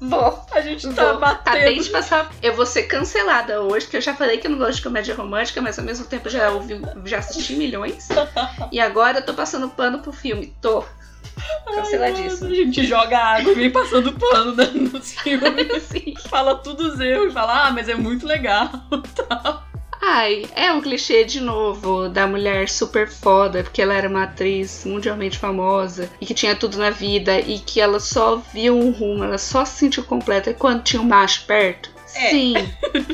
[0.00, 0.44] Vou.
[0.50, 1.20] A gente tá vou.
[1.20, 1.56] batendo.
[1.56, 2.32] Acabei de passar.
[2.42, 5.14] Eu vou ser cancelada hoje, porque eu já falei que eu não gosto de comédia
[5.14, 8.08] romântica, mas ao mesmo tempo já ouvi, já assisti milhões.
[8.72, 10.54] e agora eu tô passando pano pro filme.
[10.60, 10.84] Tô.
[11.66, 12.50] Canceladíssimo.
[12.50, 15.90] A gente joga água e vem passando pano né, nos filmes.
[16.28, 18.70] Fala tudo os erros e fala, ah, mas é muito legal.
[20.04, 24.84] Ai, é um clichê de novo da mulher super foda, porque ela era uma atriz
[24.84, 29.22] mundialmente famosa e que tinha tudo na vida e que ela só viu um rumo,
[29.22, 31.91] ela só se sentiu completa quando tinha um macho perto.
[32.14, 32.30] É.
[32.30, 32.54] Sim,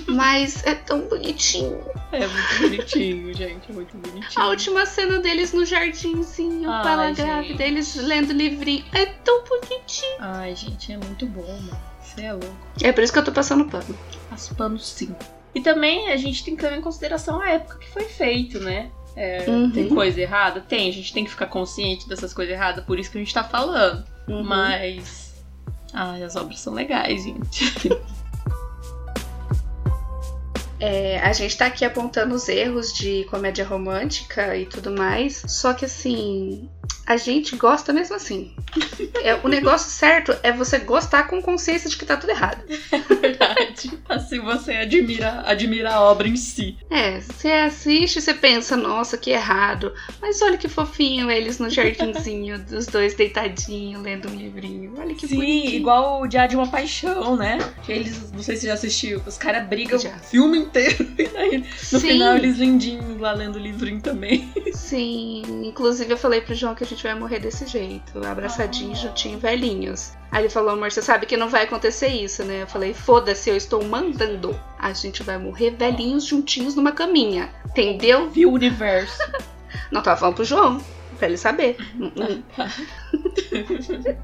[0.09, 1.81] mas é tão bonitinho.
[2.11, 3.71] É muito bonitinho, gente.
[3.71, 4.43] É muito bonitinho.
[4.43, 8.85] A última cena deles no jardinzinho, Ai, ela grávida, eles lendo livrinho.
[8.93, 10.17] É tão bonitinho.
[10.19, 11.81] Ai, gente, é muito bom, mano.
[12.03, 12.57] Você é louco.
[12.83, 13.97] É por isso que eu tô passando pano.
[14.31, 15.15] As panos sim.
[15.55, 18.91] E também a gente tem que levar em consideração a época que foi feito, né?
[19.17, 19.71] É, Uhum.
[19.71, 20.61] Tem coisa errada?
[20.61, 23.35] Tem, a gente tem que ficar consciente dessas coisas erradas, por isso que a gente
[23.35, 24.05] tá falando.
[24.29, 24.45] Uhum.
[24.45, 25.35] Mas.
[25.93, 27.89] Ai, as obras são legais, gente.
[30.81, 35.75] É, a gente tá aqui apontando os erros de comédia romântica e tudo mais, só
[35.75, 36.69] que assim,
[37.09, 38.53] a gente gosta mesmo assim.
[39.22, 42.62] É, o negócio certo é você gostar com consciência de que tá tudo errado.
[43.20, 43.98] Verdade.
[44.07, 46.77] Assim você admira, admira a obra em si.
[46.90, 49.92] É, você assiste e você pensa, nossa, que errado.
[50.20, 54.92] Mas olha que fofinho eles no jardinzinho, os dois deitadinhos, lendo um livrinho.
[54.98, 55.74] Olha que Sim, bonitinho.
[55.77, 57.59] igual o Dia de uma Paixão, né?
[57.85, 60.14] Que eles, não sei se você já assistiu, os caras brigam Já.
[60.14, 62.01] o filme inteiro e no Sim.
[62.01, 64.53] final eles lindinhos lá lendo o livrinho também.
[64.74, 68.95] Sim, inclusive eu falei pro João que a gente vai morrer desse jeito, abraçadinho, Ah.
[68.95, 70.12] juntinho, velhinhos.
[70.31, 72.62] Aí ele falou, amor, você sabe que não vai acontecer isso, né?
[72.62, 74.59] Eu falei, foda-se, eu estou mandando.
[74.79, 77.51] A gente vai morrer velhinhos juntinhos numa caminha.
[77.67, 78.31] Entendeu?
[78.31, 79.19] Viu o universo.
[79.91, 80.81] Não tava falando pro João,
[81.19, 81.77] pra ele saber.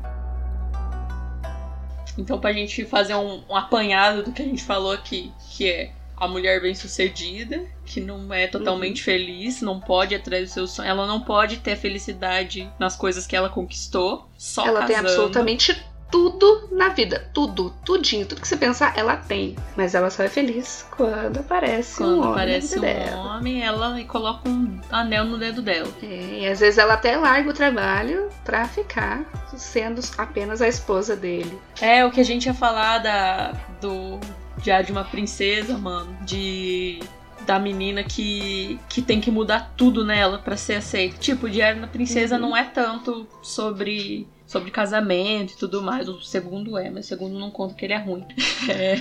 [2.17, 5.91] Então, pra gente fazer um, um apanhado do que a gente falou aqui, que é
[6.17, 11.07] a mulher bem-sucedida, que não é totalmente feliz, não pode atrás do seu sonho, ela
[11.07, 15.09] não pode ter felicidade nas coisas que ela conquistou, só Ela tem casando.
[15.09, 17.29] absolutamente tudo na vida.
[17.35, 19.57] Tudo, tudinho, tudo que você pensar, ela tem.
[19.77, 22.31] Mas ela só é feliz quando aparece um Quando homem.
[22.33, 23.37] aparece um dela.
[23.37, 25.89] homem, ela coloca um anel no dedo dela.
[26.03, 29.25] É, e às vezes ela até larga o trabalho pra ficar
[29.57, 31.59] sendo apenas a esposa dele.
[31.81, 34.21] É o que a gente ia falar da, do
[34.63, 36.17] Diário de uma Princesa, mano.
[36.25, 37.01] De.
[37.47, 41.19] Da menina que, que tem que mudar tudo nela pra ser aceita.
[41.19, 42.41] Tipo, Diário da Princesa Uhum.
[42.41, 46.09] não é tanto sobre, sobre casamento e tudo mais.
[46.09, 48.25] O segundo é, mas o segundo não conta que ele é ruim.
[48.69, 48.95] É,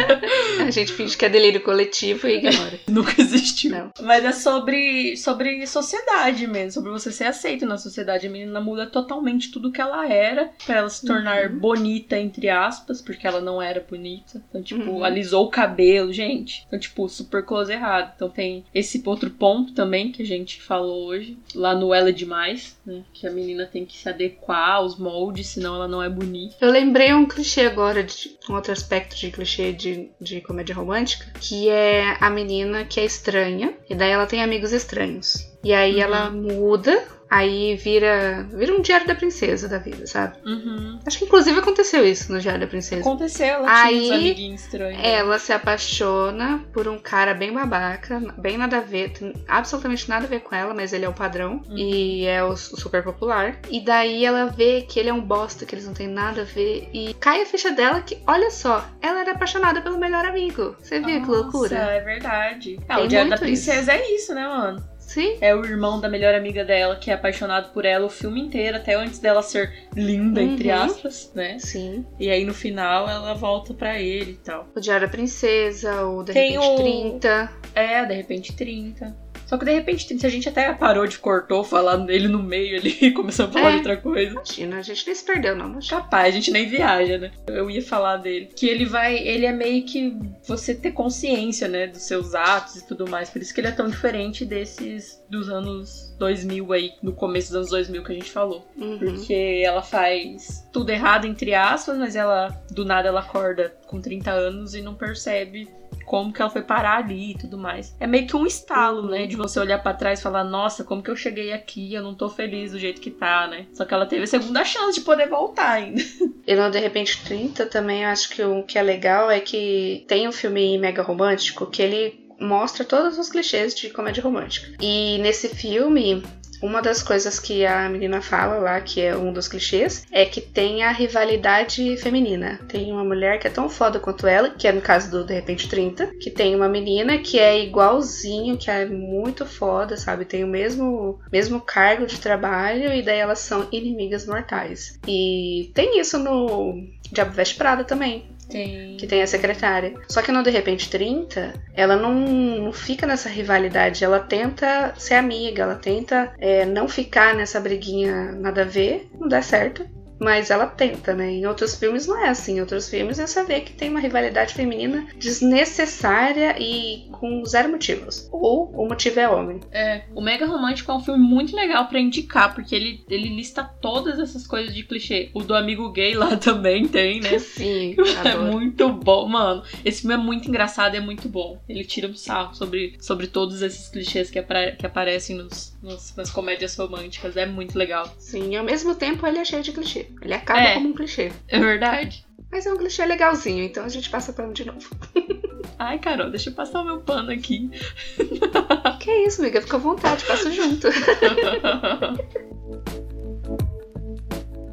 [0.66, 2.80] A gente finge que é delírio coletivo e ignora.
[2.88, 3.70] nunca existiu.
[3.70, 3.90] Não.
[4.00, 8.26] Mas é sobre, sobre sociedade mesmo, sobre você ser aceito na sociedade.
[8.26, 11.58] A menina muda totalmente tudo que ela era pra ela se tornar Uhum.
[11.58, 14.42] bonita, entre aspas, porque ela não era bonita.
[14.48, 15.04] Então, tipo, Uhum.
[15.04, 16.64] alisou o cabelo, gente.
[16.66, 18.12] Então, tipo, super close errado.
[18.16, 22.12] Então tem esse outro ponto também que a gente falou hoje, lá no Ela é
[22.12, 23.02] Demais, né?
[23.12, 26.56] Que a menina tem que se adequar aos moldes, senão ela não é bonita.
[26.60, 31.26] Eu lembrei um clichê agora, de um outro aspecto de clichê de, de comédia romântica,
[31.40, 35.48] que é a menina que é estranha, e daí ela tem amigos estranhos.
[35.62, 36.00] E aí Uhum.
[36.00, 40.36] ela muda, aí vira, vira um diário da princesa da vida, sabe?
[40.44, 40.98] Uhum.
[41.06, 43.00] Acho que inclusive aconteceu isso no Diário da Princesa.
[43.00, 45.00] Aconteceu, ela Aí, tinha estranhos.
[45.02, 50.24] Ela se apaixona por um cara bem babaca, bem nada a ver, tem absolutamente nada
[50.26, 51.76] a ver com ela, mas ele é o padrão Uhum.
[51.76, 53.58] e é o, o super popular.
[53.70, 56.44] E daí ela vê que ele é um bosta, que eles não têm nada a
[56.44, 60.76] ver, e cai a ficha dela que, olha só, ela era apaixonada pelo melhor amigo.
[60.80, 61.76] Você viu que Nossa, loucura?
[61.76, 62.78] é verdade.
[62.88, 63.64] Ah, Tem o Diário da muito isso.
[63.70, 64.93] Princesa é isso, né, mano?
[65.06, 65.36] Sim.
[65.40, 68.76] É o irmão da melhor amiga dela que é apaixonado por ela o filme inteiro,
[68.76, 70.74] até antes dela ser linda, entre Uhum.
[70.74, 71.58] aspas, né?
[71.60, 72.04] Sim.
[72.18, 74.66] E aí no final ela volta pra ele e tal.
[74.74, 77.52] O Diário da Princesa, o De Tem Repente o- 30.
[77.74, 79.16] É, de repente 30.
[79.46, 82.42] Só que de repente 30, se a gente até parou de cortou falando dele no
[82.42, 83.70] meio ali e começou a falar É.
[83.72, 84.32] de outra coisa.
[84.32, 85.68] Imagina, a gente nem se perdeu, não.
[85.68, 85.88] Mas...
[85.88, 87.30] Capaz, a gente nem viaja, né?
[87.46, 88.50] Eu ia falar dele.
[88.56, 89.16] Que ele vai.
[89.16, 91.86] Ele é meio que você ter consciência, né?
[91.86, 93.30] Dos seus atos e tudo mais.
[93.30, 97.56] Por isso que ele é tão diferente desses dos anos 2000 aí, no começo dos
[97.56, 98.66] anos 2000 que a gente falou.
[98.76, 98.98] Uhum.
[98.98, 104.30] Porque ela faz tudo errado, entre aspas, mas ela, do nada, ela acorda com 30
[104.30, 105.68] anos e não percebe
[106.04, 107.94] como que ela foi parar ali e tudo mais.
[107.98, 109.26] É meio que um estalo, né?
[109.26, 111.92] De você olhar pra trás e falar, nossa, como que eu cheguei aqui?
[111.92, 113.66] Eu não tô feliz do jeito que tá, né?
[113.72, 116.02] Só que ela teve a segunda chance de poder voltar ainda.
[116.46, 120.28] E no De Repente 30 também acho que o que é legal é que tem
[120.28, 124.76] um filme mega romântico que ele mostra todos os clichês de comédia romântica.
[124.80, 126.22] E nesse filme
[126.62, 130.40] uma das coisas que a menina fala lá, que é um dos clichês, é que
[130.40, 132.60] tem a rivalidade feminina.
[132.68, 135.34] Tem uma mulher que é tão foda quanto ela, que é no caso do De
[135.34, 140.24] Repente 30, que tem uma menina que é igualzinho, que é muito foda, sabe?
[140.24, 144.98] Tem o mesmo, mesmo cargo de trabalho e daí elas são inimigas mortais.
[145.06, 146.82] E tem isso no
[147.12, 148.33] Diabo Veste Prada também.
[148.48, 148.96] Tem.
[148.96, 149.94] Que tem a secretária.
[150.08, 154.04] Só que no De Repente 30, ela não, não fica nessa rivalidade.
[154.04, 159.08] Ela tenta ser amiga, ela tenta é, não ficar nessa briguinha nada a ver.
[159.18, 159.86] Não dá certo.
[160.24, 161.30] Mas ela tenta, né?
[161.30, 162.56] Em outros filmes não é assim.
[162.56, 168.28] Em outros filmes você vê que tem uma rivalidade feminina desnecessária e com zero motivos.
[168.32, 169.60] Ou o motivo é homem.
[169.70, 173.62] É, o Mega Romântico é um filme muito legal para indicar, porque ele, ele lista
[173.64, 175.30] todas essas coisas de clichê.
[175.34, 177.38] O do amigo gay lá também tem, né?
[177.38, 177.94] Sim,
[178.24, 178.52] É adoro.
[178.52, 179.62] muito bom, mano.
[179.84, 181.60] Esse filme é muito engraçado e é muito bom.
[181.68, 186.16] Ele tira um sarro sobre, sobre todos esses clichês que, apare- que aparecem nos, nos-
[186.16, 187.36] nas comédias românticas.
[187.36, 188.12] É muito legal.
[188.18, 190.08] Sim, e ao mesmo tempo ele é cheio de clichê.
[190.22, 190.74] Ele acaba É.
[190.74, 191.30] como um clichê.
[191.48, 192.24] É verdade.
[192.50, 194.88] Mas é um clichê legalzinho, então a gente passa pano de novo.
[195.78, 197.70] Ai, Carol, deixa eu passar o meu pano aqui.
[199.00, 199.60] Que isso, amiga?
[199.60, 200.86] Fica à vontade, passo junto.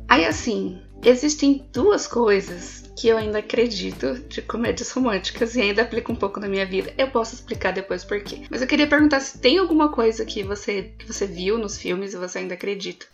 [0.07, 6.11] Aí assim, existem duas coisas que eu ainda acredito de comédias românticas e ainda aplico
[6.11, 6.93] um pouco na minha vida.
[6.97, 8.43] Eu posso explicar depois por quê.
[8.49, 12.13] Mas eu queria perguntar se tem alguma coisa que você, que você viu nos filmes
[12.13, 13.05] e você ainda acredita.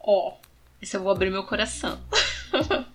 [0.00, 0.34] Ó,
[0.80, 2.00] esse eu vou abrir meu coração.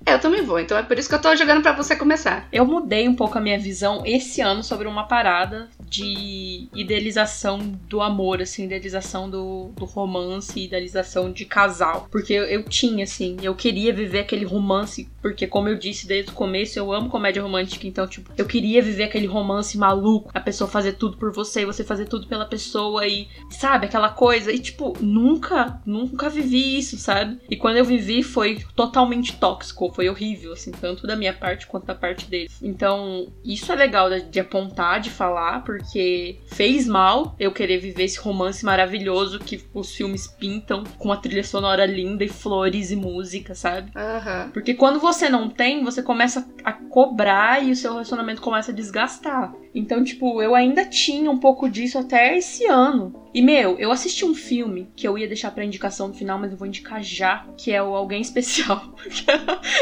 [0.06, 2.48] É, eu também vou, então é por isso que eu tô jogando pra você começar.
[2.52, 7.58] Eu mudei um pouco a minha visão esse ano sobre uma parada de idealização
[7.90, 12.08] do amor, assim, idealização do, do romance, idealização de casal.
[12.12, 16.30] Porque eu, eu tinha, assim, eu queria viver aquele romance, porque como eu disse desde
[16.32, 20.40] o começo, eu amo comédia romântica, então, tipo, eu queria viver aquele romance maluco, a
[20.40, 24.52] pessoa fazer tudo por você, e você fazer tudo pela pessoa e, sabe, aquela coisa.
[24.52, 27.40] E, tipo, nunca, nunca vivi isso, sabe?
[27.50, 31.86] E quando eu vivi foi totalmente tóxico, foi horrível, assim, tanto da minha parte quanto
[31.86, 32.50] da parte dele.
[32.64, 38.06] Então, isso é legal de, de apontar, de falar, porque fez mal eu querer viver
[38.06, 42.96] esse romance maravilhoso que os filmes pintam, com a trilha sonora linda e flores e
[42.96, 43.92] música, sabe?
[43.96, 44.50] Aham.
[44.52, 48.76] Porque quando você não tem, você começa a cobrar e o seu relacionamento começa a
[48.76, 49.54] desgastar.
[49.76, 53.25] Então, tipo, eu ainda tinha um pouco disso até esse ano.
[53.36, 56.54] E, meu, eu assisti um filme que eu ia deixar pra indicação no final, mas
[56.54, 58.80] eu vou indicar já, que é o Alguém Especial.
[58.96, 59.26] Porque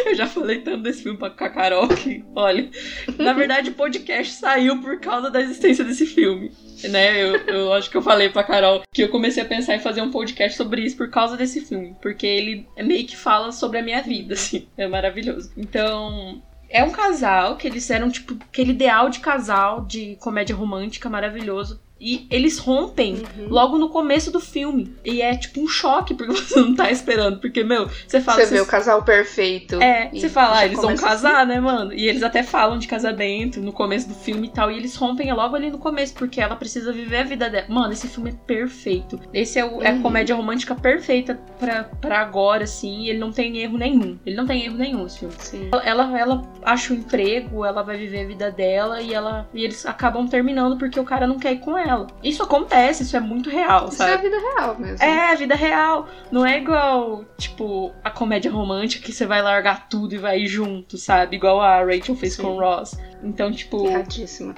[0.08, 2.68] eu já falei tanto desse filme pra com a Carol que, olha,
[3.16, 6.52] na verdade o podcast saiu por causa da existência desse filme.
[6.90, 9.80] Né, eu, eu acho que eu falei pra Carol que eu comecei a pensar em
[9.80, 11.96] fazer um podcast sobre isso por causa desse filme.
[12.02, 14.68] Porque ele meio que fala sobre a minha vida, assim.
[14.76, 15.52] É maravilhoso.
[15.56, 16.42] Então,
[16.74, 21.80] é um casal que eles eram, tipo, aquele ideal de casal de comédia romântica maravilhoso.
[22.06, 23.48] E eles rompem Uhum.
[23.48, 24.94] logo no começo do filme.
[25.06, 27.40] E é tipo um choque, porque você não tá esperando.
[27.40, 28.44] Porque, meu, você fala.
[28.44, 29.82] Você vê o casal perfeito.
[29.82, 31.94] é, você fala, ah, eles vão casar, né, mano?
[31.94, 34.70] E eles até falam de casamento no começo do filme e tal.
[34.70, 37.66] E eles rompem logo ali no começo, porque ela precisa viver a vida dela.
[37.70, 39.18] Mano, esse filme é perfeito.
[39.34, 40.02] Esse é, o- é a Uhum.
[40.02, 43.04] comédia romântica perfeita pra, pra agora, assim.
[43.04, 44.20] E ele não tem erro nenhum.
[44.26, 45.34] Ele não tem erro nenhum, esse filme.
[45.40, 45.70] Sim.
[45.86, 49.86] Ela, ela acha um emprego, ela vai viver a vida dela e ela e eles
[49.86, 51.93] acabam terminando porque o cara não quer ir com ela.
[52.24, 54.24] Isso acontece, isso é muito real, Isso é a sabe?
[54.24, 55.04] vida real mesmo.
[55.06, 56.08] É, a vida real.
[56.32, 60.98] Não é igual, tipo, a comédia romântica que você vai largar tudo e vai junto,
[60.98, 61.36] sabe?
[61.36, 62.44] Igual a Rachel fez Sim.
[62.44, 62.98] com o Ross.
[63.24, 63.88] Então, tipo.
[63.88, 64.56] Erradíssima.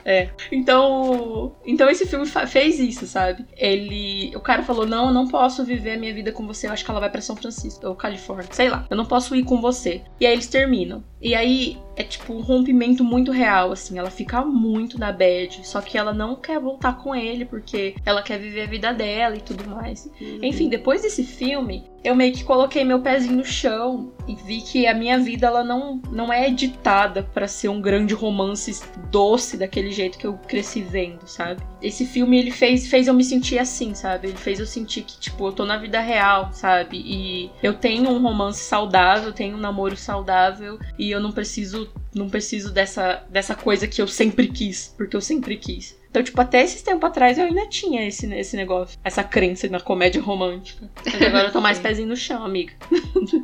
[0.51, 1.55] Então.
[1.66, 3.45] Então esse filme fez isso, sabe?
[3.55, 4.36] Ele.
[4.36, 6.68] O cara falou: Não, eu não posso viver a minha vida com você.
[6.68, 8.47] Eu acho que ela vai pra São Francisco ou Califórnia.
[8.51, 8.86] Sei lá.
[8.89, 10.01] Eu não posso ir com você.
[10.20, 11.03] E aí eles terminam.
[11.22, 13.97] E aí é tipo um rompimento muito real, assim.
[13.97, 15.66] Ela fica muito na bad.
[15.66, 19.36] Só que ela não quer voltar com ele porque ela quer viver a vida dela
[19.36, 20.05] e tudo mais.
[20.20, 20.39] Uhum.
[20.41, 24.85] Enfim, depois desse filme, eu meio que coloquei meu pezinho no chão e vi que
[24.85, 28.79] a minha vida ela não, não é editada pra ser um grande romance
[29.09, 31.63] doce daquele jeito que eu cresci vendo, sabe?
[31.81, 34.27] Esse filme ele fez, fez eu me sentir assim, sabe?
[34.27, 37.01] Ele fez eu sentir que tipo, eu tô na vida real, sabe?
[37.03, 42.29] E eu tenho um romance saudável, tenho um namoro saudável e eu não preciso não
[42.29, 45.97] preciso dessa dessa coisa que eu sempre quis, porque eu sempre quis.
[46.16, 49.82] Então, tipo, até esses tempos atrás eu ainda tinha esse, esse negócio, essa crença na
[49.82, 50.89] comédia romântica.
[51.03, 51.84] Mas agora eu tô mais Sim.
[51.84, 52.72] pezinho no chão, amiga.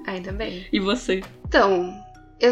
[0.07, 0.65] Ainda bem.
[0.71, 1.21] E você?
[1.45, 1.93] Então,
[2.39, 2.49] eu,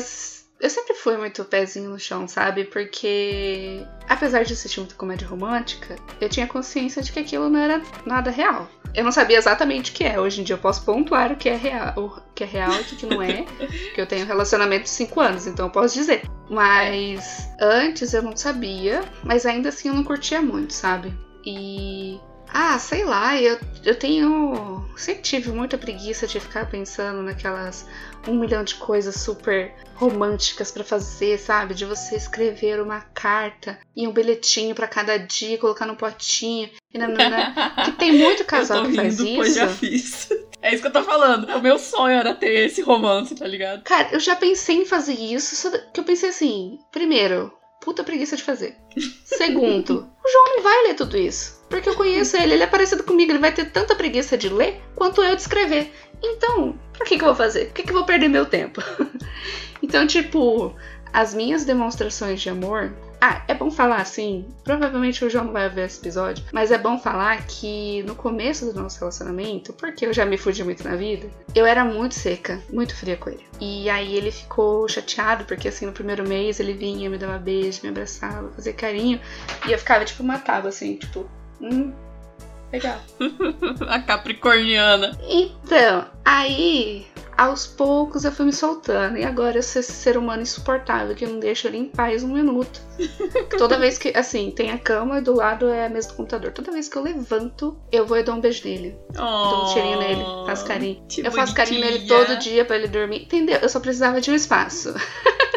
[0.59, 2.65] eu sempre fui muito pezinho no chão, sabe?
[2.65, 7.81] Porque, apesar de assistir muita comédia romântica, eu tinha consciência de que aquilo não era
[8.05, 8.69] nada real.
[8.93, 10.19] Eu não sabia exatamente o que é.
[10.19, 12.81] Hoje em dia eu posso pontuar o que é real, o que é real e
[12.81, 13.43] o que não é.
[13.57, 16.23] Porque eu tenho um relacionamento de 5 anos, então eu posso dizer.
[16.49, 21.13] Mas antes eu não sabia, mas ainda assim eu não curtia muito, sabe?
[21.45, 22.19] E
[22.53, 24.89] Ah, sei lá, eu, eu tenho.
[24.95, 27.85] Sempre tive muita preguiça de ficar pensando naquelas
[28.27, 31.73] um milhão de coisas super românticas para fazer, sabe?
[31.73, 36.69] De você escrever uma carta e um bilhetinho para cada dia, colocar no potinho.
[36.93, 37.83] E nanana.
[37.85, 39.35] que tem muito casal que faz rindo, isso.
[39.35, 40.29] Pois já fiz.
[40.61, 41.47] É isso que eu tô falando.
[41.55, 43.83] O meu sonho era ter esse romance, tá ligado?
[43.83, 48.35] Cara, eu já pensei em fazer isso, só que eu pensei assim: primeiro, puta preguiça
[48.35, 48.75] de fazer.
[49.23, 51.58] Segundo, o João não vai ler tudo isso.
[51.69, 54.81] Porque eu conheço ele, ele é parecido comigo, ele vai ter tanta preguiça de ler
[54.95, 55.91] quanto eu de escrever.
[56.21, 57.67] Então, pra que, que eu vou fazer?
[57.67, 58.81] Por que, que eu vou perder meu tempo?
[59.81, 60.75] então, tipo,
[61.13, 62.93] as minhas demonstrações de amor.
[63.21, 64.47] Ah, é bom falar assim.
[64.63, 68.71] Provavelmente o João não vai ver esse episódio, mas é bom falar que no começo
[68.71, 72.61] do nosso relacionamento, porque eu já me fudi muito na vida, eu era muito seca,
[72.71, 73.45] muito fria com ele.
[73.59, 77.81] E aí ele ficou chateado, porque assim, no primeiro mês ele vinha, me dava beijo,
[77.83, 79.19] me abraçava, fazia carinho,
[79.67, 81.29] e eu ficava tipo matava assim, tipo,
[81.61, 81.93] hum,
[82.71, 82.99] legal.
[83.87, 85.17] A capricorniana.
[85.27, 87.07] Então, aí
[87.39, 89.17] aos poucos eu fui me soltando.
[89.17, 92.33] E agora eu sou esse ser humano insuportável que não deixa ele em paz um
[92.33, 92.81] minuto.
[93.57, 96.51] Toda vez que, assim, tem a cama e do lado é a mesa do computador.
[96.51, 98.93] Toda vez que eu levanto, eu vou e dou um beijo nele.
[99.11, 101.01] Oh, dou um cheirinho nele, faço carinho.
[101.17, 103.23] Eu faço carinho nele todo dia para ele dormir.
[103.23, 103.57] Entendeu?
[103.61, 104.93] Eu só precisava de um espaço.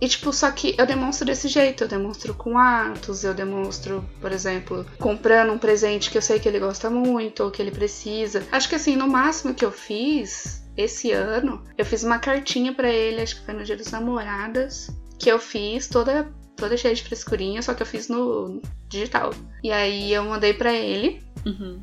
[0.00, 1.84] E, tipo, só que eu demonstro desse jeito.
[1.84, 6.48] Eu demonstro com atos, eu demonstro, por exemplo, comprando um presente que eu sei que
[6.48, 8.46] ele gosta muito ou que ele precisa.
[8.52, 12.90] Acho que, assim, no máximo que eu fiz esse ano, eu fiz uma cartinha para
[12.90, 14.88] ele, acho que foi no Dia dos Namoradas,
[15.18, 19.30] que eu fiz toda toda cheia de frescurinha, só que eu fiz no digital.
[19.62, 21.22] E aí eu mandei para ele.
[21.44, 21.80] Uhum.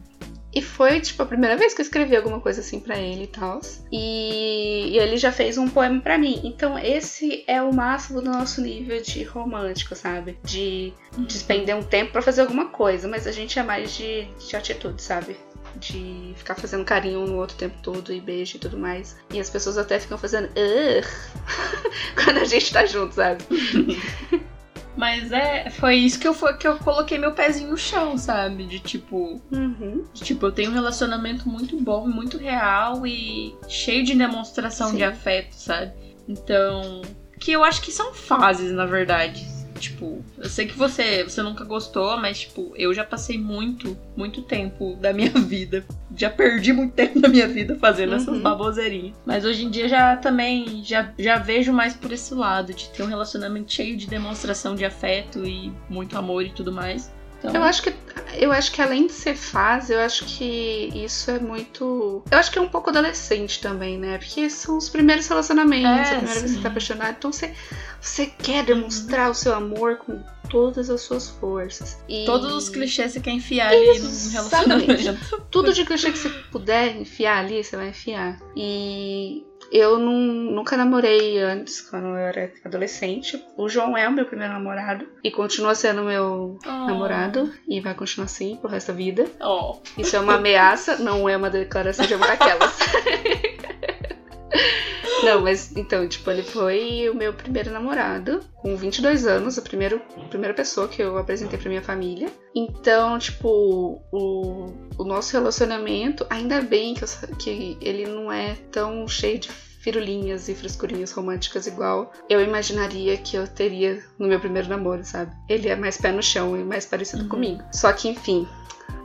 [0.53, 3.27] E foi, tipo, a primeira vez que eu escrevi alguma coisa assim para ele e
[3.27, 3.59] tal.
[3.91, 6.41] E, e, ele já fez um poema para mim.
[6.43, 10.37] Então, esse é o máximo do nosso nível de romântico, sabe?
[10.43, 11.23] De uhum.
[11.23, 13.07] despender um tempo para fazer alguma coisa.
[13.07, 15.35] Mas a gente é mais de, de atitude, sabe?
[15.75, 19.17] de ficar fazendo carinho um no outro o tempo todo e beijo e tudo mais.
[19.31, 20.49] E as pessoas até ficam fazendo
[22.23, 23.43] quando a gente tá junto, sabe?
[24.95, 28.65] Mas é, foi isso que eu, foi, que eu coloquei meu pezinho no chão, sabe?
[28.65, 29.41] De tipo.
[29.51, 30.05] Uhum.
[30.13, 34.97] De, tipo, eu tenho um relacionamento muito bom, muito real e cheio de demonstração Sim.
[34.97, 35.93] de afeto, sabe?
[36.27, 37.01] Então.
[37.39, 39.45] Que eu acho que são fases, na verdade.
[39.83, 44.41] Tipo, eu sei que você, você nunca gostou, mas, tipo, eu já passei muito, muito
[44.41, 45.85] tempo da minha vida.
[46.15, 48.15] Já perdi muito tempo da minha vida fazendo uhum.
[48.15, 49.13] essas baboseirinhas.
[49.25, 53.03] Mas hoje em dia já também, já, já vejo mais por esse lado, de ter
[53.03, 57.11] um relacionamento cheio de demonstração de afeto e muito amor e tudo mais.
[57.43, 57.55] Então...
[57.55, 57.93] Eu acho que
[58.35, 62.23] eu acho que além de ser fase, eu acho que isso é muito.
[62.29, 64.17] Eu acho que é um pouco adolescente também, né?
[64.17, 66.39] Porque são os primeiros relacionamentos, é, a primeira sim.
[66.39, 67.15] vez que você tá apaixonado.
[67.17, 67.53] Então você,
[68.01, 71.97] você quer demonstrar o seu amor com todas as suas forças.
[72.07, 72.25] E...
[72.25, 75.41] Todos os clichês você quer enfiar ali no relacionamento.
[75.51, 78.39] Tudo de clichê que você puder enfiar ali, você vai enfiar.
[78.55, 83.43] E eu não, nunca namorei antes, quando eu era adolescente.
[83.57, 86.69] O João é o meu primeiro namorado e continua sendo meu oh.
[86.69, 89.25] namorado e vai continuar assim pro resto da vida.
[89.41, 89.79] Oh.
[89.97, 92.77] Isso é uma ameaça, não é uma declaração de amor aquelas.
[95.23, 100.01] Não, mas então, tipo, ele foi o meu primeiro namorado, com 22 anos, a, primeira
[100.17, 102.29] a primeira pessoa que eu apresentei pra minha família.
[102.55, 104.67] Então, tipo, o,
[104.97, 107.07] o nosso relacionamento, ainda bem que, eu,
[107.37, 109.49] que ele não é tão cheio de
[109.83, 115.35] firulinhas e frescurinhas românticas igual eu imaginaria que eu teria no meu primeiro namoro, sabe?
[115.49, 117.29] Ele é mais pé no chão e mais parecido uhum.
[117.29, 117.61] comigo.
[117.69, 118.47] Só que, enfim,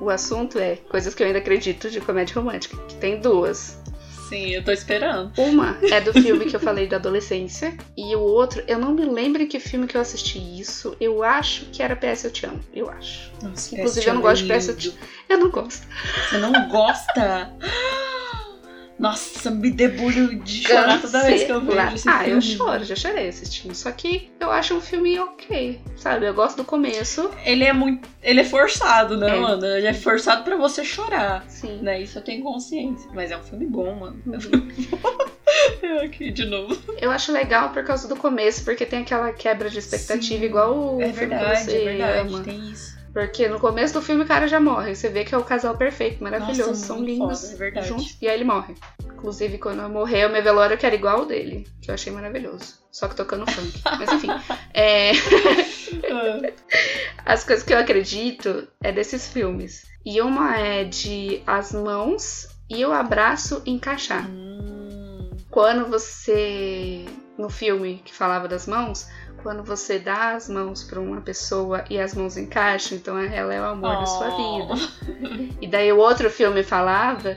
[0.01, 3.77] o assunto é coisas que eu ainda acredito de comédia romântica, que tem duas.
[4.29, 5.33] Sim, eu tô esperando.
[5.39, 7.77] Uma é do filme que eu falei da adolescência.
[7.97, 10.95] E o outro, eu não me lembro que filme que eu assisti isso.
[11.01, 12.61] Eu acho que era PS Eu Te Amo.
[12.75, 13.33] Eu acho.
[13.43, 14.99] Nossa, Inclusive, eu não gosto de PS Eu Te Amo.
[15.29, 15.87] Eu não gosto.
[16.29, 17.51] Você não gosta?
[18.99, 22.33] Nossa, me debulho de chorar toda vez que eu vejo esse ah, filme.
[22.33, 23.75] Ah, eu choro, já chorei assistindo.
[23.75, 26.27] Só que eu acho um filme ok, sabe?
[26.27, 27.31] Eu gosto do começo.
[27.45, 28.09] Ele é muito.
[28.23, 29.41] Ele é forçado, né, é.
[29.41, 29.65] mano?
[29.65, 31.45] Ele é forçado pra você chorar.
[31.49, 31.79] Sim.
[31.81, 32.03] Né?
[32.03, 33.09] Isso eu tenho consciência.
[33.15, 34.21] Mas é um filme bom, mano.
[35.83, 36.77] eu aqui de novo.
[37.01, 40.45] Eu acho legal por causa do começo, porque tem aquela quebra de expectativa Sim.
[40.45, 42.43] igual o é verdade, que você é verdade, ama.
[42.43, 42.98] Tem isso.
[43.13, 44.95] Porque no começo do filme o cara já morre.
[44.95, 46.71] Você vê que é o casal perfeito, maravilhoso.
[46.71, 48.17] Nossa, são lindos foda, é juntos.
[48.21, 48.75] E aí ele morre.
[49.05, 51.67] Inclusive, quando eu morrer, o meu velório eu quero igual o dele.
[51.81, 52.79] Que eu achei maravilhoso.
[52.93, 53.81] Só que tocando funk.
[53.85, 54.29] Mas enfim.
[54.75, 55.11] É...
[57.25, 59.87] As coisas que eu acredito é desses filmes.
[60.05, 64.29] E uma é de as mãos e o abraço encaixar.
[64.31, 65.31] Hum.
[65.51, 67.05] Quando você.
[67.37, 69.09] No filme que falava das mãos,
[69.43, 73.61] quando você dá as mãos para uma pessoa e as mãos encaixam, então ela é
[73.61, 74.01] o amor oh.
[74.01, 74.75] da sua vida.
[75.61, 77.37] E daí o outro filme falava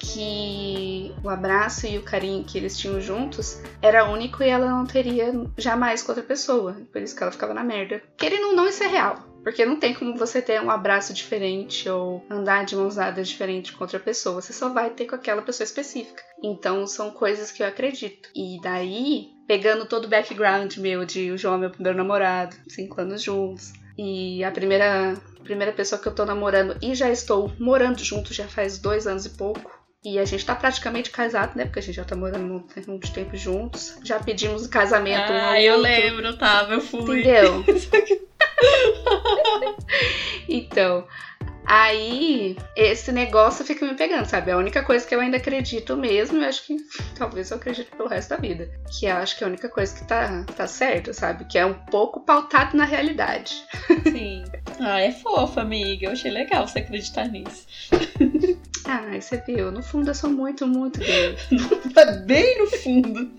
[0.00, 4.86] que o abraço e o carinho que eles tinham juntos era único e ela não
[4.86, 6.76] teria jamais com outra pessoa.
[6.90, 8.02] Por isso que ela ficava na merda.
[8.16, 9.30] Querendo não, isso é real.
[9.42, 13.72] Porque não tem como você ter um abraço diferente ou andar de mãos dadas diferente
[13.72, 14.40] com outra pessoa.
[14.40, 16.22] Você só vai ter com aquela pessoa específica.
[16.42, 18.28] Então são coisas que eu acredito.
[18.34, 23.00] E daí, pegando todo o background meu de o João é meu primeiro namorado, cinco
[23.00, 23.72] anos juntos.
[23.98, 28.46] E a primeira, primeira pessoa que eu tô namorando e já estou morando junto já
[28.46, 29.68] faz dois anos e pouco.
[30.04, 31.64] E a gente tá praticamente casado, né?
[31.64, 33.98] Porque a gente já tá morando muito tempo juntos.
[34.04, 35.90] Já pedimos casamento ah, um eu outro.
[35.90, 37.18] lembro, tava, eu fui.
[37.18, 37.64] Entendeu?
[40.48, 41.04] então,
[41.70, 44.50] aí esse negócio fica me pegando, sabe?
[44.50, 46.76] A única coisa que eu ainda acredito mesmo, eu acho que
[47.16, 48.68] talvez eu acredite pelo resto da vida.
[48.90, 51.44] Que eu acho que é a única coisa que tá, tá certo, sabe?
[51.44, 53.64] Que é um pouco pautado na realidade.
[54.02, 54.44] Sim.
[54.80, 56.06] Ah, é fofa, amiga.
[56.06, 57.66] Eu achei legal você acreditar nisso.
[58.86, 59.70] Ah, você viu?
[59.70, 61.36] No fundo eu sou muito, muito gay.
[62.26, 63.30] Bem no fundo.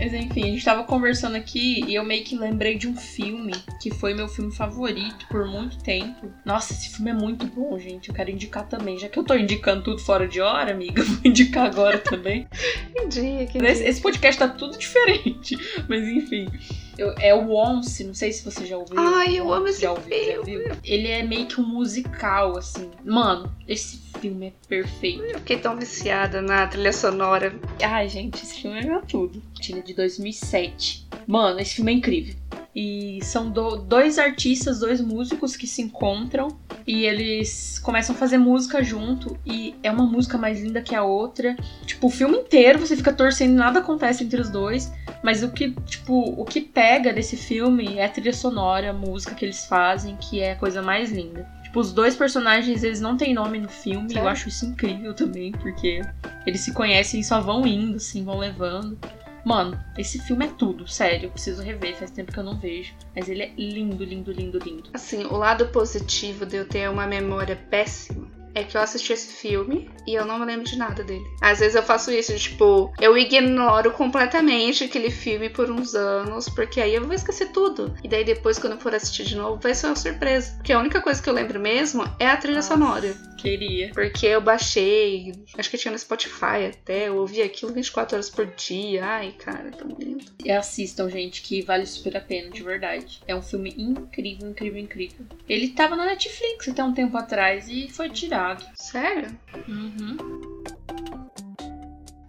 [0.00, 3.52] Mas enfim, a gente tava conversando aqui e eu meio que lembrei de um filme
[3.78, 6.32] que foi meu filme favorito por muito tempo.
[6.42, 8.08] Nossa, esse filme é muito bom, gente.
[8.08, 8.98] Eu quero indicar também.
[8.98, 12.48] Já que eu tô indicando tudo fora de hora, amiga, vou indicar agora também.
[12.96, 13.58] Indique.
[13.58, 15.54] Esse, esse podcast tá tudo diferente.
[15.86, 16.48] Mas enfim.
[16.96, 18.98] Eu, é o Once, não sei se você já ouviu.
[18.98, 20.34] Ai, eu amo esse já ouviu, filme.
[20.34, 20.76] Já viu?
[20.82, 22.90] Ele é meio que um musical, assim.
[23.04, 25.22] Mano, esse filme é perfeito.
[25.24, 27.54] Eu fiquei tão viciada na trilha sonora.
[27.82, 29.42] Ai, gente, esse filme é meu tudo.
[29.58, 31.08] É de 2007.
[31.26, 32.34] Mano, esse filme é incrível.
[32.74, 36.56] E são do, dois artistas, dois músicos que se encontram
[36.86, 39.36] e eles começam a fazer música junto.
[39.44, 41.56] E é uma música mais linda que a outra.
[41.84, 44.92] Tipo, o filme inteiro você fica torcendo, nada acontece entre os dois.
[45.22, 49.34] Mas o que, tipo, o que pega desse filme é a trilha sonora, a música
[49.34, 51.59] que eles fazem, que é a coisa mais linda.
[51.70, 54.12] Tipo, os dois personagens, eles não têm nome no filme.
[54.12, 56.02] Eu acho isso incrível também, porque
[56.44, 58.98] eles se conhecem e só vão indo, assim, vão levando.
[59.44, 61.26] Mano, esse filme é tudo, sério.
[61.26, 62.92] Eu preciso rever, faz tempo que eu não vejo.
[63.14, 64.90] Mas ele é lindo, lindo, lindo, lindo.
[64.92, 69.34] Assim, o lado positivo de eu ter uma memória péssima é que eu assisti esse
[69.34, 71.24] filme e eu não me lembro de nada dele.
[71.40, 76.80] Às vezes eu faço isso, tipo, eu ignoro completamente aquele filme por uns anos, porque
[76.80, 77.94] aí eu vou esquecer tudo.
[78.02, 80.52] E daí depois, quando eu for assistir de novo, vai ser uma surpresa.
[80.56, 83.14] Porque a única coisa que eu lembro mesmo é a trilha Nossa, sonora.
[83.36, 83.90] Queria.
[83.94, 88.46] Porque eu baixei, acho que tinha no Spotify até, eu ouvi aquilo 24 horas por
[88.46, 89.04] dia.
[89.04, 90.24] Ai, cara, tão lindo.
[90.44, 93.22] E assistam, gente, que vale super a pena, de verdade.
[93.26, 95.26] É um filme incrível, incrível, incrível.
[95.48, 98.39] Ele tava na Netflix até um tempo atrás e foi tirado.
[98.74, 99.38] Sério?
[99.68, 100.16] Uhum.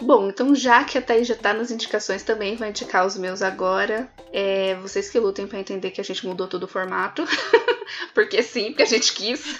[0.01, 3.41] Bom, então já que a Thaís já tá nas indicações também, vou indicar os meus
[3.41, 4.09] agora.
[4.33, 7.23] É, vocês que lutem para entender que a gente mudou todo o formato.
[8.13, 9.59] porque sim, porque a gente quis.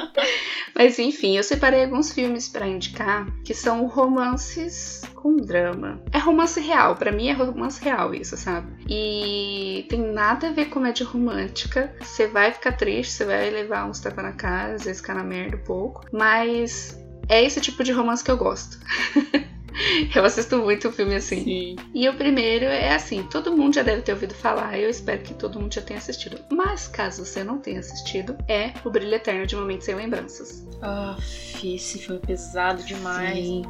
[0.74, 6.02] Mas enfim, eu separei alguns filmes para indicar que são romances com drama.
[6.12, 8.72] É romance real, para mim é romance real isso, sabe?
[8.88, 11.94] E tem nada a ver com comédia romântica.
[12.00, 15.24] Você vai ficar triste, você vai levar uns tapas na cara, às vezes ficar na
[15.24, 16.04] merda um pouco.
[16.12, 16.96] Mas
[17.28, 18.78] é esse tipo de romance que eu gosto.
[20.14, 21.44] Eu assisto muito filme assim.
[21.44, 21.76] Sim.
[21.94, 25.34] E o primeiro é assim, todo mundo já deve ter ouvido falar, eu espero que
[25.34, 26.38] todo mundo já tenha assistido.
[26.50, 30.66] Mas caso você não tenha assistido, é O Brilho Eterno de Momentos Sem Lembranças.
[30.82, 31.16] Ah,
[31.62, 33.38] esse filme é pesado demais.
[33.38, 33.62] Sim.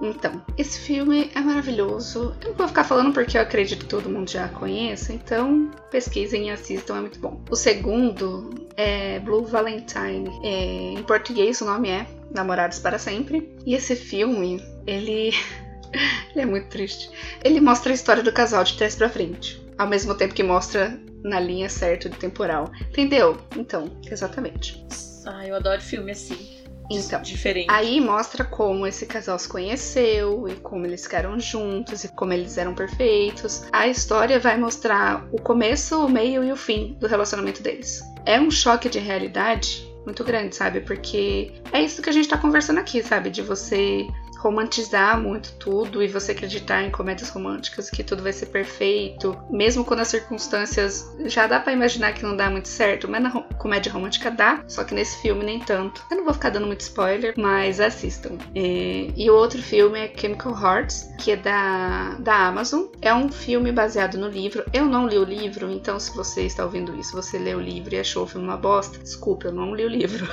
[0.00, 2.34] Então, esse filme é maravilhoso.
[2.42, 6.48] Eu não vou ficar falando porque eu acredito que todo mundo já conheça, então pesquisem
[6.48, 7.40] e assistam, é muito bom.
[7.48, 10.28] O segundo é Blue Valentine.
[10.42, 13.48] É, em português o nome é Namorados para Sempre.
[13.64, 15.32] E esse filme, ele.
[16.32, 17.10] ele é muito triste.
[17.44, 20.98] Ele mostra a história do casal de trás para frente, ao mesmo tempo que mostra
[21.22, 22.70] na linha certa do temporal.
[22.88, 23.38] Entendeu?
[23.56, 24.84] Então, exatamente.
[25.26, 26.62] Ah, eu adoro filme assim.
[26.90, 27.68] Então, diferente.
[27.70, 32.58] Aí mostra como esse casal se conheceu e como eles ficaram juntos e como eles
[32.58, 33.64] eram perfeitos.
[33.72, 38.02] A história vai mostrar o começo, o meio e o fim do relacionamento deles.
[38.26, 40.80] É um choque de realidade muito grande, sabe?
[40.80, 43.30] Porque é isso que a gente tá conversando aqui, sabe?
[43.30, 44.06] De você
[44.42, 49.84] romantizar muito tudo e você acreditar em comédias românticas que tudo vai ser perfeito, mesmo
[49.84, 53.92] quando as circunstâncias já dá para imaginar que não dá muito certo, mas na comédia
[53.92, 56.02] romântica dá, só que nesse filme nem tanto.
[56.10, 58.36] Eu não vou ficar dando muito spoiler, mas assistam.
[58.54, 62.86] E, e o outro filme é Chemical Hearts, que é da, da Amazon.
[63.00, 64.64] É um filme baseado no livro.
[64.72, 67.94] Eu não li o livro, então se você está ouvindo isso, você leu o livro
[67.94, 70.26] e achou o filme uma bosta, desculpa, eu não li o livro.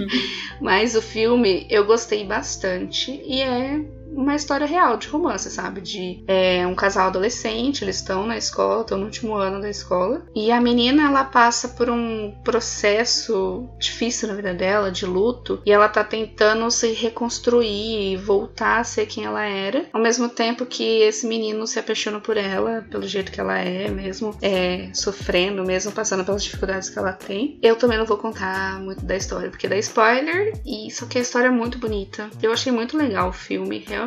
[0.60, 5.80] mas o filme eu gostei bastante e é é uma história real de romance, sabe?
[5.80, 10.22] De é, um casal adolescente, eles estão na escola, estão no último ano da escola.
[10.34, 15.60] E a menina, ela passa por um processo difícil na vida dela, de luto.
[15.64, 19.86] E ela tá tentando se reconstruir e voltar a ser quem ela era.
[19.92, 23.88] Ao mesmo tempo que esse menino se apaixona por ela, pelo jeito que ela é,
[23.88, 27.58] mesmo é, sofrendo, mesmo passando pelas dificuldades que ela tem.
[27.62, 30.52] Eu também não vou contar muito da história, porque dá spoiler.
[30.64, 32.28] E só que a história é muito bonita.
[32.42, 33.99] Eu achei muito legal o filme, realmente.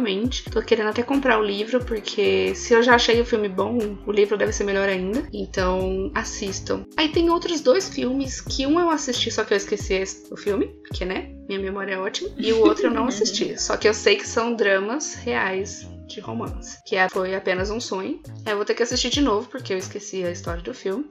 [0.52, 4.12] Tô querendo até comprar o livro, porque se eu já achei o filme bom, o
[4.12, 5.28] livro deve ser melhor ainda.
[5.34, 6.86] Então, assistam.
[6.98, 10.68] Aí tem outros dois filmes que um eu assisti, só que eu esqueci o filme,
[10.88, 11.30] porque, né?
[11.48, 12.30] Minha memória é ótima.
[12.38, 13.60] E o outro eu não assisti.
[13.60, 17.80] Só que eu sei que são dramas reais de romance, que é, foi apenas um
[17.80, 18.22] sonho.
[18.46, 21.06] Eu vou ter que assistir de novo porque eu esqueci a história do filme.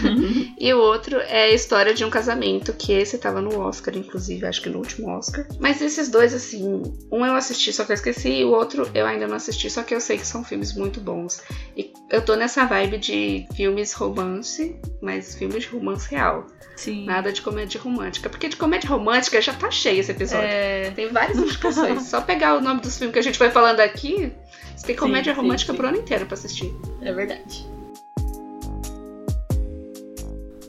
[0.58, 4.46] e o outro é a história de um casamento, que esse tava no Oscar, inclusive,
[4.46, 5.46] acho que no último Oscar.
[5.58, 9.06] Mas esses dois, assim, um eu assisti só que eu esqueci, e o outro eu
[9.06, 11.42] ainda não assisti, só que eu sei que são filmes muito bons.
[11.76, 16.46] E eu tô nessa vibe de filmes romance, mas filmes de romance real.
[16.80, 17.04] Sim.
[17.04, 18.30] Nada de comédia romântica.
[18.30, 20.48] Porque de comédia romântica já tá cheio esse episódio.
[20.48, 20.90] É...
[20.92, 22.04] Tem várias indicações.
[22.04, 24.32] Só pegar o nome dos filmes que a gente vai falando aqui,
[24.80, 25.78] você tem comédia sim, romântica sim, sim.
[25.78, 26.74] pro ano inteiro pra assistir.
[27.02, 27.66] É verdade.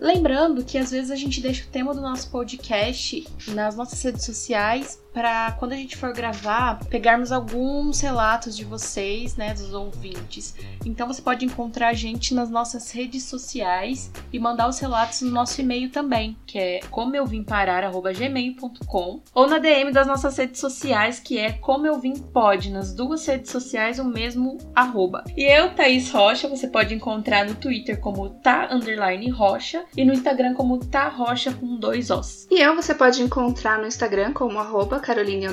[0.02, 4.26] Lembrando que às vezes a gente deixa o tema do nosso podcast nas nossas redes
[4.26, 10.56] sociais para quando a gente for gravar, pegarmos alguns relatos de vocês, né, dos ouvintes.
[10.86, 15.30] Então você pode encontrar a gente nas nossas redes sociais e mandar os relatos no
[15.30, 20.60] nosso e-mail também, que é como eu vim parar@gmail.com, ou na DM das nossas redes
[20.60, 25.24] sociais, que é como eu vim pode, nas duas redes sociais o mesmo arroba.
[25.36, 30.14] E eu, Thaís Rocha, você pode encontrar no Twitter como tá underline rocha e no
[30.14, 32.48] Instagram como tá rocha com dois os.
[32.50, 35.48] E eu você pode encontrar no Instagram como arroba Caroline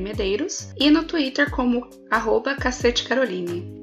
[0.00, 3.80] Medeiros e no Twitter como arroba Cacete Caroline.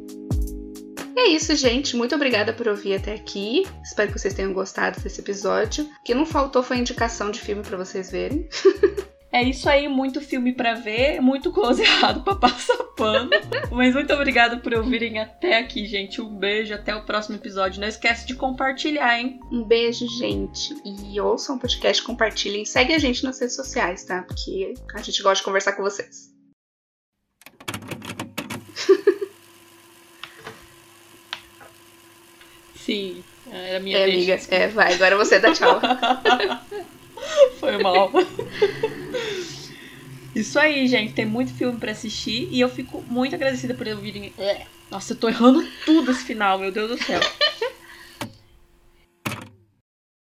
[1.16, 1.97] E é isso, gente.
[1.97, 3.66] Muito obrigada por ouvir até aqui.
[3.84, 5.84] Espero que vocês tenham gostado desse episódio.
[5.84, 8.47] O que não faltou foi indicação de filme para vocês verem.
[9.32, 13.30] É isso aí, muito filme para ver, muito close errado para passar pano.
[13.71, 16.21] Mas muito obrigada por ouvirem até aqui, gente.
[16.21, 17.82] Um beijo, até o próximo episódio.
[17.82, 19.39] Não esquece de compartilhar, hein?
[19.51, 20.73] Um beijo, gente.
[20.86, 22.65] E ouçam o podcast, compartilhem.
[22.65, 24.23] Segue a gente nas redes sociais, tá?
[24.23, 26.34] Porque a gente gosta de conversar com vocês.
[32.75, 34.39] Sim, era minha é, amiga.
[34.49, 35.82] É, vai, agora você dá tchau.
[37.59, 38.11] Foi mal.
[40.36, 41.13] Isso aí, gente.
[41.13, 44.34] Tem muito filme para assistir e eu fico muito agradecida por ouvirem.
[44.38, 44.65] É.
[44.89, 47.19] Nossa, eu tô errando tudo esse final, meu Deus do céu.